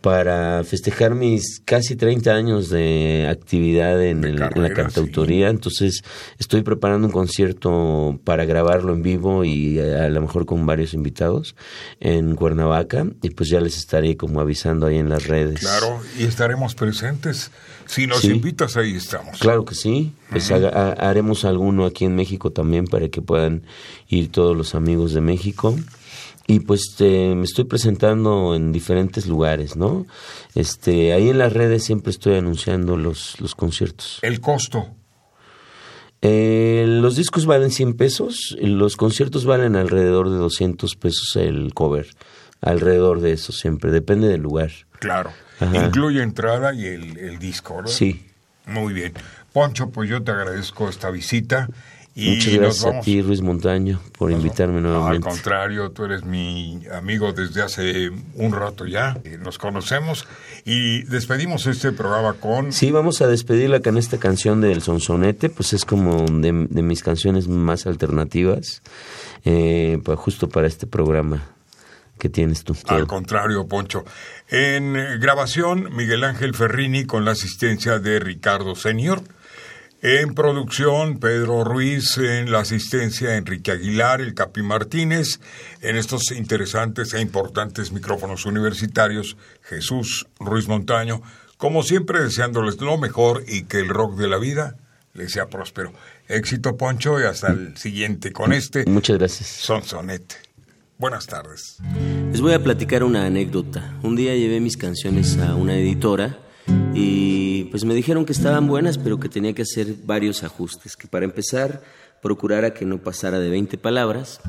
para 0.04 0.66
festejar 0.66 1.16
mis 1.16 1.62
casi 1.63 1.96
30 1.96 2.30
años 2.32 2.70
de 2.70 3.26
actividad 3.30 4.04
en, 4.04 4.38
la 4.38 4.74
cantautoría. 4.74 5.48
Entonces 5.48 6.04
estoy 6.38 6.62
preparando 6.62 7.08
un 7.08 7.13
concierto 7.13 8.20
para 8.26 8.44
grabarlo 8.44 8.92
en 8.92 9.02
vivo 9.02 9.46
y 9.46 9.80
a, 9.80 10.10
lo 10.10 10.20
mejor 10.20 10.46
con 10.46 10.66
varios 10.66 10.94
invitados 10.94 11.56
en 12.02 12.36
Cuernavaca 12.36 13.08
y 13.22 13.30
pues 13.30 13.48
ya 13.48 13.62
les 13.62 13.78
estaré 13.78 14.18
como 14.18 14.42
avisando 14.42 14.88
ahí 14.88 14.98
en 14.98 15.08
las 15.08 15.26
redes. 15.26 15.62
Claro, 15.62 16.02
y 16.20 16.26
estaremos 16.26 16.76
presentes. 16.76 17.50
Si 17.86 18.06
nos 18.06 18.26
invitas, 18.26 18.76
ahí 18.76 18.98
estamos. 18.98 19.39
Claro 19.39 19.63
que 19.63 19.74
sí. 19.74 20.12
Pues 20.30 20.52
haremos 20.52 21.46
alguno 21.46 21.86
aquí 21.86 22.04
en 22.04 22.18
México 22.18 22.52
también 22.52 22.88
para 22.88 23.08
que 23.08 23.22
puedan 23.22 23.63
ir 24.10 24.30
todos 24.34 24.58
los 24.58 24.76
amigos 24.76 25.13
de 25.13 25.22
México 25.22 25.78
y 26.47 26.60
pues 26.60 26.95
me 26.99 27.43
estoy 27.43 27.65
presentando 27.65 28.56
en 28.56 28.71
diferentes 28.71 29.27
lugares, 29.27 29.75
¿no? 29.75 30.06
Este, 30.56 31.13
ahí 31.13 31.29
en 31.29 31.38
las 31.38 31.53
redes 31.53 31.84
siempre 31.84 32.12
estoy 32.12 32.36
anunciando 32.36 32.97
los, 32.97 33.39
los 33.39 33.56
conciertos. 33.56 34.19
¿El 34.21 34.41
costo? 34.41 34.88
Eh, 36.21 36.86
los 36.88 37.15
discos 37.15 37.45
valen 37.45 37.71
100 37.71 37.95
pesos, 37.95 38.58
los 38.62 38.95
conciertos 38.95 39.45
valen 39.45 39.75
alrededor 39.75 40.29
de 40.29 40.38
200 40.38 40.95
pesos 40.95 41.36
el 41.36 41.73
cover, 41.73 42.08
alrededor 42.62 43.19
de 43.19 43.34
eso 43.34 43.51
siempre, 43.51 43.91
depende 43.91 44.27
del 44.27 44.41
lugar. 44.41 44.71
Claro, 44.99 45.32
incluye 45.73 46.21
entrada 46.23 46.73
y 46.73 46.86
el, 46.86 47.17
el 47.17 47.39
disco, 47.39 47.75
¿verdad? 47.77 47.91
Sí. 47.91 48.25
Muy 48.65 48.93
bien. 48.93 49.12
Poncho, 49.51 49.89
pues 49.89 50.10
yo 50.10 50.23
te 50.23 50.32
agradezco 50.32 50.88
esta 50.88 51.10
visita 51.10 51.67
Muchas 52.15 52.54
gracias 52.54 52.86
a 52.86 52.99
ti, 53.02 53.23
Luis 53.23 53.41
Montaño, 53.41 53.99
por 54.17 54.32
invitarme 54.32 54.82
nuevamente. 54.82 55.28
Al 55.28 55.34
contrario, 55.34 55.89
tú 55.91 56.06
eres 56.06 56.23
mi 56.23 56.84
amigo 56.91 57.34
desde 57.34 57.63
hace 57.63 58.12
un 58.36 58.52
rato 58.52 58.86
ya. 58.86 59.17
Nos 59.39 59.58
conocemos 59.58 60.28
y 60.63 61.04
despedimos 61.04 61.65
este 61.65 61.91
programa 61.91 62.34
con... 62.34 62.71
Sí, 62.71 62.91
vamos 62.91 63.21
a 63.21 63.28
despedirla 63.28 63.80
con 63.80 63.97
esta 63.97 64.19
canción 64.19 64.62
del 64.62 64.84
Sonsonete, 64.84 65.49
pues 65.49 65.73
es 65.73 65.86
como 65.86 66.26
de, 66.28 66.52
mis 66.52 67.02
canciones 67.02 67.47
más 67.47 67.88
alternativas, 67.88 68.84
eh, 69.43 69.99
pues 70.04 70.19
justo 70.19 70.49
para 70.49 70.67
este 70.67 70.86
programa 70.86 71.41
que 72.19 72.30
tienes 72.30 72.63
tú. 72.63 72.76
Al 72.88 73.08
contrario, 73.08 73.67
Poncho. 73.67 74.06
En 74.49 74.93
grabación, 75.19 75.89
Miguel 75.95 76.23
Ángel 76.23 76.54
Ferrini 76.54 77.06
con 77.06 77.26
la 77.26 77.32
asistencia 77.32 77.97
de 77.97 78.19
Ricardo 78.19 78.76
Senior. 78.76 79.23
En 80.06 80.36
producción, 80.36 81.18
Pedro 81.18 81.63
Ruiz, 81.63 82.18
en 82.18 82.52
la 82.52 82.60
asistencia, 82.60 83.38
Enrique 83.38 83.72
Aguilar, 83.72 84.20
el 84.20 84.34
Capi 84.34 84.62
Martínez, 84.62 85.39
en 85.80 85.96
estos 85.96 86.32
interesantes 86.32 87.13
e 87.13 87.22
importantes 87.22 87.94
micrófonos 87.94 88.46
universitarios, 88.46 89.38
Jesús 89.62 90.28
Ruiz 90.42 90.68
Montaño, 90.68 91.22
como 91.56 91.84
siempre 91.84 92.22
deseándoles 92.22 92.82
lo 92.82 92.98
mejor 92.98 93.46
y 93.48 93.63
que 93.63 93.80
el 93.80 93.88
rock 93.88 94.18
de 94.18 94.28
la 94.28 94.38
vida 94.39 94.76
les 95.13 95.32
sea 95.32 95.48
próspero. 95.48 95.94
Éxito, 96.28 96.76
Poncho, 96.76 97.22
y 97.22 97.24
hasta 97.24 97.54
el 97.54 97.78
siguiente 97.78 98.34
con 98.34 98.52
este. 98.52 98.84
Muchas 98.86 99.18
gracias. 99.18 99.48
Sonsonete. 99.48 100.36
Buenas 100.98 101.28
tardes. 101.28 101.78
Les 102.30 102.42
voy 102.42 102.52
a 102.52 102.62
platicar 102.62 103.06
una 103.06 103.26
anécdota. 103.26 103.98
Un 104.04 104.18
día 104.18 104.36
llevé 104.36 104.60
mis 104.60 104.76
canciones 104.76 105.38
a 105.38 105.56
una 105.56 105.78
editora 105.78 106.38
y 106.94 107.42
pues 107.71 107.86
me 107.86 107.93
dijeron 107.93 108.26
que 108.26 108.34
estaban 108.34 108.67
buenas, 108.67 108.97
pero 108.97 109.19
que 109.19 109.30
tenía 109.30 109.54
que 109.54 109.63
hacer 109.63 109.95
varios 110.06 110.43
ajustes, 110.43 110.95
que 110.95 111.08
para 111.08 111.26
empezar 111.26 111.82
procurara 112.21 112.73
que 112.73 112.86
no 112.86 112.99
pasara 112.99 113.39
de 113.39 113.49
20 113.49 113.78
palabras, 113.78 114.39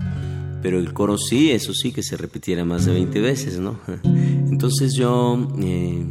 pero 0.63 0.79
el 0.79 0.93
coro 0.93 1.19
sí, 1.19 1.51
eso 1.51 1.75
sí, 1.75 1.93
que 1.93 2.03
se 2.03 2.17
repitiera 2.17 2.65
más 2.65 2.87
de 2.87 2.93
20 2.93 3.21
veces, 3.21 3.59
¿no? 3.59 3.81
Entonces 4.05 4.95
yo 4.95 5.49
eh, 5.61 6.05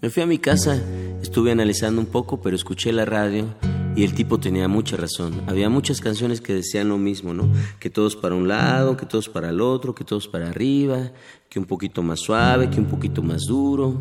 me 0.00 0.10
fui 0.10 0.22
a 0.22 0.26
mi 0.26 0.38
casa, 0.38 0.80
estuve 1.20 1.50
analizando 1.50 2.00
un 2.00 2.06
poco, 2.06 2.40
pero 2.40 2.56
escuché 2.56 2.92
la 2.92 3.04
radio 3.04 3.48
y 3.94 4.04
el 4.04 4.14
tipo 4.14 4.38
tenía 4.38 4.68
mucha 4.68 4.96
razón. 4.96 5.42
Había 5.46 5.68
muchas 5.68 6.00
canciones 6.00 6.40
que 6.40 6.54
decían 6.54 6.88
lo 6.88 6.98
mismo, 6.98 7.34
¿no? 7.34 7.48
Que 7.78 7.90
todos 7.90 8.16
para 8.16 8.34
un 8.34 8.48
lado, 8.48 8.96
que 8.96 9.06
todos 9.06 9.28
para 9.28 9.50
el 9.50 9.60
otro, 9.60 9.94
que 9.94 10.04
todos 10.04 10.28
para 10.28 10.48
arriba, 10.48 11.12
que 11.48 11.58
un 11.58 11.66
poquito 11.66 12.02
más 12.02 12.20
suave, 12.20 12.70
que 12.70 12.80
un 12.80 12.86
poquito 12.86 13.22
más 13.22 13.42
duro. 13.42 14.00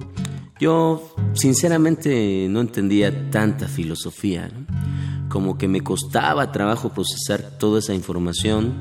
Yo 0.60 1.13
sinceramente 1.34 2.47
no 2.49 2.62
entendía 2.62 3.30
tanta 3.32 3.67
filosofía, 3.67 4.51
como 5.27 5.58
que 5.58 5.67
me 5.67 5.82
costaba 5.82 6.51
trabajo 6.51 6.93
procesar 6.93 7.58
toda 7.58 7.80
esa 7.80 7.93
información. 7.93 8.73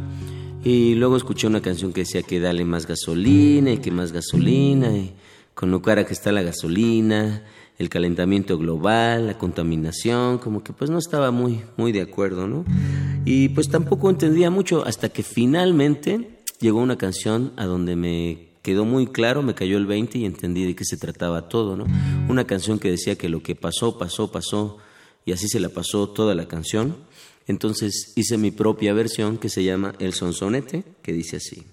Y 0.63 0.95
luego 0.95 1.17
escuché 1.17 1.47
una 1.47 1.63
canción 1.63 1.93
que 1.93 2.03
decía 2.03 2.23
que 2.23 2.39
dale 2.39 2.65
más 2.65 2.87
gasolina 2.87 3.73
y 3.73 3.79
que 3.79 3.91
más 3.91 4.13
gasolina, 4.13 4.97
y 4.97 5.15
con 5.55 5.71
lo 5.71 5.81
cara 5.81 6.05
que 6.05 6.13
está 6.13 6.33
la 6.33 6.43
gasolina, 6.43 7.43
el 7.81 7.89
calentamiento 7.89 8.59
global, 8.59 9.27
la 9.27 9.39
contaminación, 9.39 10.37
como 10.37 10.63
que 10.63 10.75
pues 10.75 10.91
no 10.91 10.99
estaba 10.99 11.31
muy, 11.31 11.63
muy 11.79 11.93
de 11.93 12.03
acuerdo, 12.03 12.47
¿no? 12.47 12.67
Y 13.25 13.49
pues 13.49 13.71
tampoco 13.71 14.11
entendía 14.11 14.51
mucho 14.51 14.85
hasta 14.85 15.09
que 15.09 15.23
finalmente 15.23 16.43
llegó 16.61 16.81
una 16.81 16.99
canción 16.99 17.55
a 17.57 17.65
donde 17.65 17.97
me 17.97 18.51
quedó 18.61 18.85
muy 18.85 19.07
claro, 19.07 19.43
me 19.43 19.55
cayó 19.55 19.79
el 19.79 19.87
20 19.87 20.19
y 20.19 20.27
entendí 20.27 20.67
de 20.67 20.77
qué 20.77 20.85
se 20.85 20.99
trataba 20.99 21.49
todo, 21.49 21.75
¿no? 21.75 21.87
Una 22.29 22.45
canción 22.45 22.79
que 22.79 22.91
decía 22.91 23.17
que 23.17 23.31
lo 23.31 23.43
que 23.43 23.55
pasó, 23.55 23.99
pasó, 23.99 24.31
pasó, 24.31 24.77
y 25.25 25.33
así 25.33 25.49
se 25.49 25.59
la 25.59 25.71
pasó 25.71 26.11
toda 26.11 26.35
la 26.35 26.47
canción. 26.47 26.99
Entonces 27.47 28.13
hice 28.15 28.37
mi 28.37 28.51
propia 28.51 28.93
versión 28.93 29.39
que 29.39 29.49
se 29.49 29.65
llama 29.65 29.95
El 30.01 30.13
Sonsonete, 30.13 30.85
que 31.01 31.15
dice 31.15 31.39
así. 31.39 31.65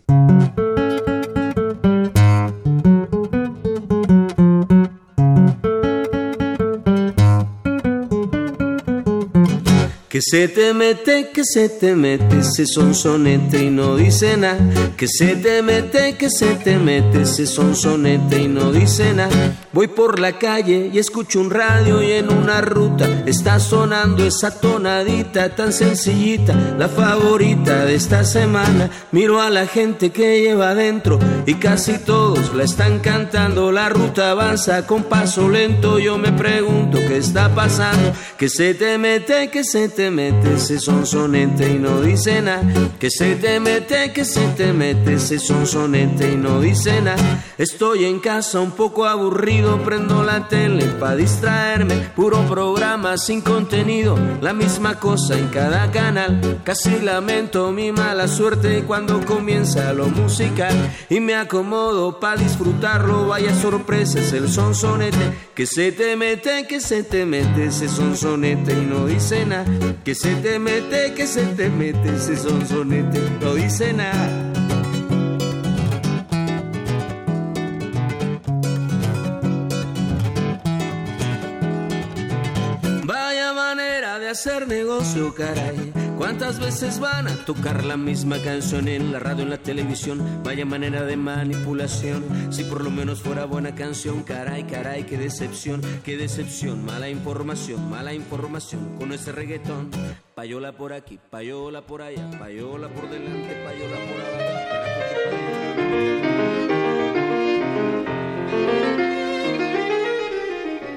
Que 10.18 10.22
se 10.24 10.48
te 10.48 10.74
mete, 10.74 11.30
que 11.32 11.44
se 11.46 11.70
te 11.70 11.94
mete 11.94 12.40
ese 12.40 12.66
sonsonete 12.66 13.66
y 13.66 13.70
no 13.70 13.96
dice 13.98 14.36
nada. 14.36 14.58
Que 14.98 15.08
se 15.08 15.36
te 15.36 15.62
mete, 15.62 16.16
que 16.18 16.32
se 16.32 16.56
te 16.56 16.80
mete 16.80 17.22
ese 17.22 17.46
sonsonete 17.46 18.42
y 18.42 18.48
no 18.48 18.72
dice 18.72 19.14
nada. 19.14 19.56
Voy 19.78 19.86
por 19.86 20.20
la 20.20 20.40
calle 20.40 20.90
y 20.92 20.98
escucho 20.98 21.40
un 21.40 21.52
radio 21.52 22.02
y 22.02 22.14
en 22.14 22.32
una 22.32 22.62
ruta 22.62 23.08
está 23.28 23.60
sonando 23.60 24.26
esa 24.26 24.60
tonadita 24.60 25.56
tan 25.56 25.72
sencillita, 25.72 26.56
la 26.80 26.90
favorita 26.90 27.86
de 27.86 27.94
esta 27.94 28.24
semana. 28.24 28.90
Miro 29.12 29.40
a 29.40 29.52
la 29.52 29.68
gente 29.68 30.10
que 30.10 30.42
lleva 30.42 30.72
adentro 30.72 31.20
y 31.46 31.54
casi 31.54 32.00
todos 32.00 32.56
la 32.56 32.64
están 32.64 32.98
cantando. 33.02 33.72
La 33.72 33.90
ruta 33.90 34.32
avanza 34.32 34.88
con 34.88 35.04
paso 35.04 35.48
lento. 35.48 36.00
Yo 36.00 36.18
me 36.18 36.32
pregunto 36.32 36.98
qué 36.98 37.18
está 37.18 37.54
pasando. 37.54 38.14
Que 38.36 38.50
se 38.50 38.74
te 38.74 38.98
mete, 38.98 39.52
que 39.52 39.64
se 39.64 39.90
te 39.90 40.10
mete 40.10 40.56
ese 40.56 40.80
sonsonete 40.80 41.70
y 41.70 41.76
no 41.76 42.02
dice 42.02 42.42
nada. 42.42 42.64
Que 43.00 43.12
se 43.12 43.36
te 43.36 43.60
mete, 43.60 44.12
que 44.12 44.26
se 44.26 44.48
te 44.58 44.74
mete 44.74 45.14
ese 45.14 45.38
sonsonete 45.38 46.32
y 46.32 46.36
no 46.36 46.62
dice 46.62 47.00
nada. 47.00 47.44
Estoy 47.60 48.06
en 48.06 48.20
casa 48.20 48.60
un 48.60 48.72
poco 48.72 49.06
aburrido, 49.06 49.67
prendo 49.76 50.24
la 50.24 50.48
tele 50.48 50.86
para 50.86 51.16
distraerme. 51.16 51.96
Puro 52.16 52.40
programa 52.48 53.18
sin 53.18 53.42
contenido, 53.42 54.18
la 54.42 54.54
misma 54.54 55.00
cosa 55.00 55.38
en 55.38 55.48
cada 55.50 55.92
canal. 55.92 56.62
Casi 56.64 57.00
lamento 57.02 57.72
mi 57.72 57.92
mala 57.92 58.28
suerte 58.28 58.84
cuando 58.84 59.26
comienza 59.26 59.94
lo 59.94 60.08
musical 60.08 60.76
y 61.10 61.20
me 61.20 61.36
acomodo 61.36 62.20
para 62.20 62.42
disfrutarlo. 62.42 63.28
Vaya 63.28 63.54
sorpresas 63.54 64.32
el 64.34 64.50
sonsonete 64.50 65.34
que 65.54 65.66
se 65.66 65.92
te 65.92 66.16
mete, 66.16 66.66
que 66.68 66.80
se 66.80 67.04
te 67.04 67.26
mete 67.26 67.66
ese 67.66 67.90
sonsonete 67.90 68.74
y 68.74 68.86
no 68.86 69.06
dice 69.06 69.46
nada. 69.46 69.66
Que 70.06 70.16
se 70.16 70.36
te 70.36 70.60
mete, 70.60 71.14
que 71.14 71.28
se 71.28 71.44
te 71.44 71.70
mete 71.70 72.16
ese 72.16 72.38
sonsonete, 72.38 73.20
no 73.42 73.54
dice 73.54 73.94
nada. 73.94 74.57
Hacer 84.38 84.68
negocio, 84.68 85.34
caray. 85.34 85.92
¿Cuántas 86.16 86.60
veces 86.60 87.00
van 87.00 87.28
a 87.28 87.36
tocar 87.44 87.84
la 87.84 87.98
misma 87.98 88.38
canción 88.44 88.88
en 88.88 89.12
la 89.12 89.18
radio, 89.18 89.42
en 89.42 89.50
la 89.50 89.58
televisión? 89.58 90.44
Vaya 90.44 90.64
manera 90.64 91.02
de 91.06 91.18
manipulación. 91.18 92.24
Si 92.54 92.64
por 92.64 92.84
lo 92.84 92.92
menos 92.92 93.24
fuera 93.24 93.46
buena 93.46 93.74
canción, 93.74 94.22
caray, 94.22 94.66
caray, 94.66 95.06
qué 95.06 95.18
decepción, 95.18 95.82
qué 96.06 96.18
decepción. 96.18 96.86
Mala 96.86 97.10
información, 97.10 97.90
mala 97.90 98.14
información 98.14 98.96
con 99.00 99.12
ese 99.12 99.32
reggaetón. 99.32 99.90
Payola 100.36 100.72
por 100.72 100.94
aquí, 100.94 101.20
payola 101.32 101.82
por 101.82 102.04
allá, 102.04 102.30
payola 102.38 102.90
por 102.90 103.10
delante, 103.10 103.56
payola 103.66 103.98
por 104.06 104.22
abajo. 104.22 104.58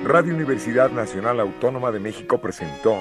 Radio 0.05 0.35
Universidad 0.35 0.91
Nacional 0.91 1.41
Autónoma 1.41 1.91
de 1.91 2.01
México 2.01 2.39
presentó 2.39 3.01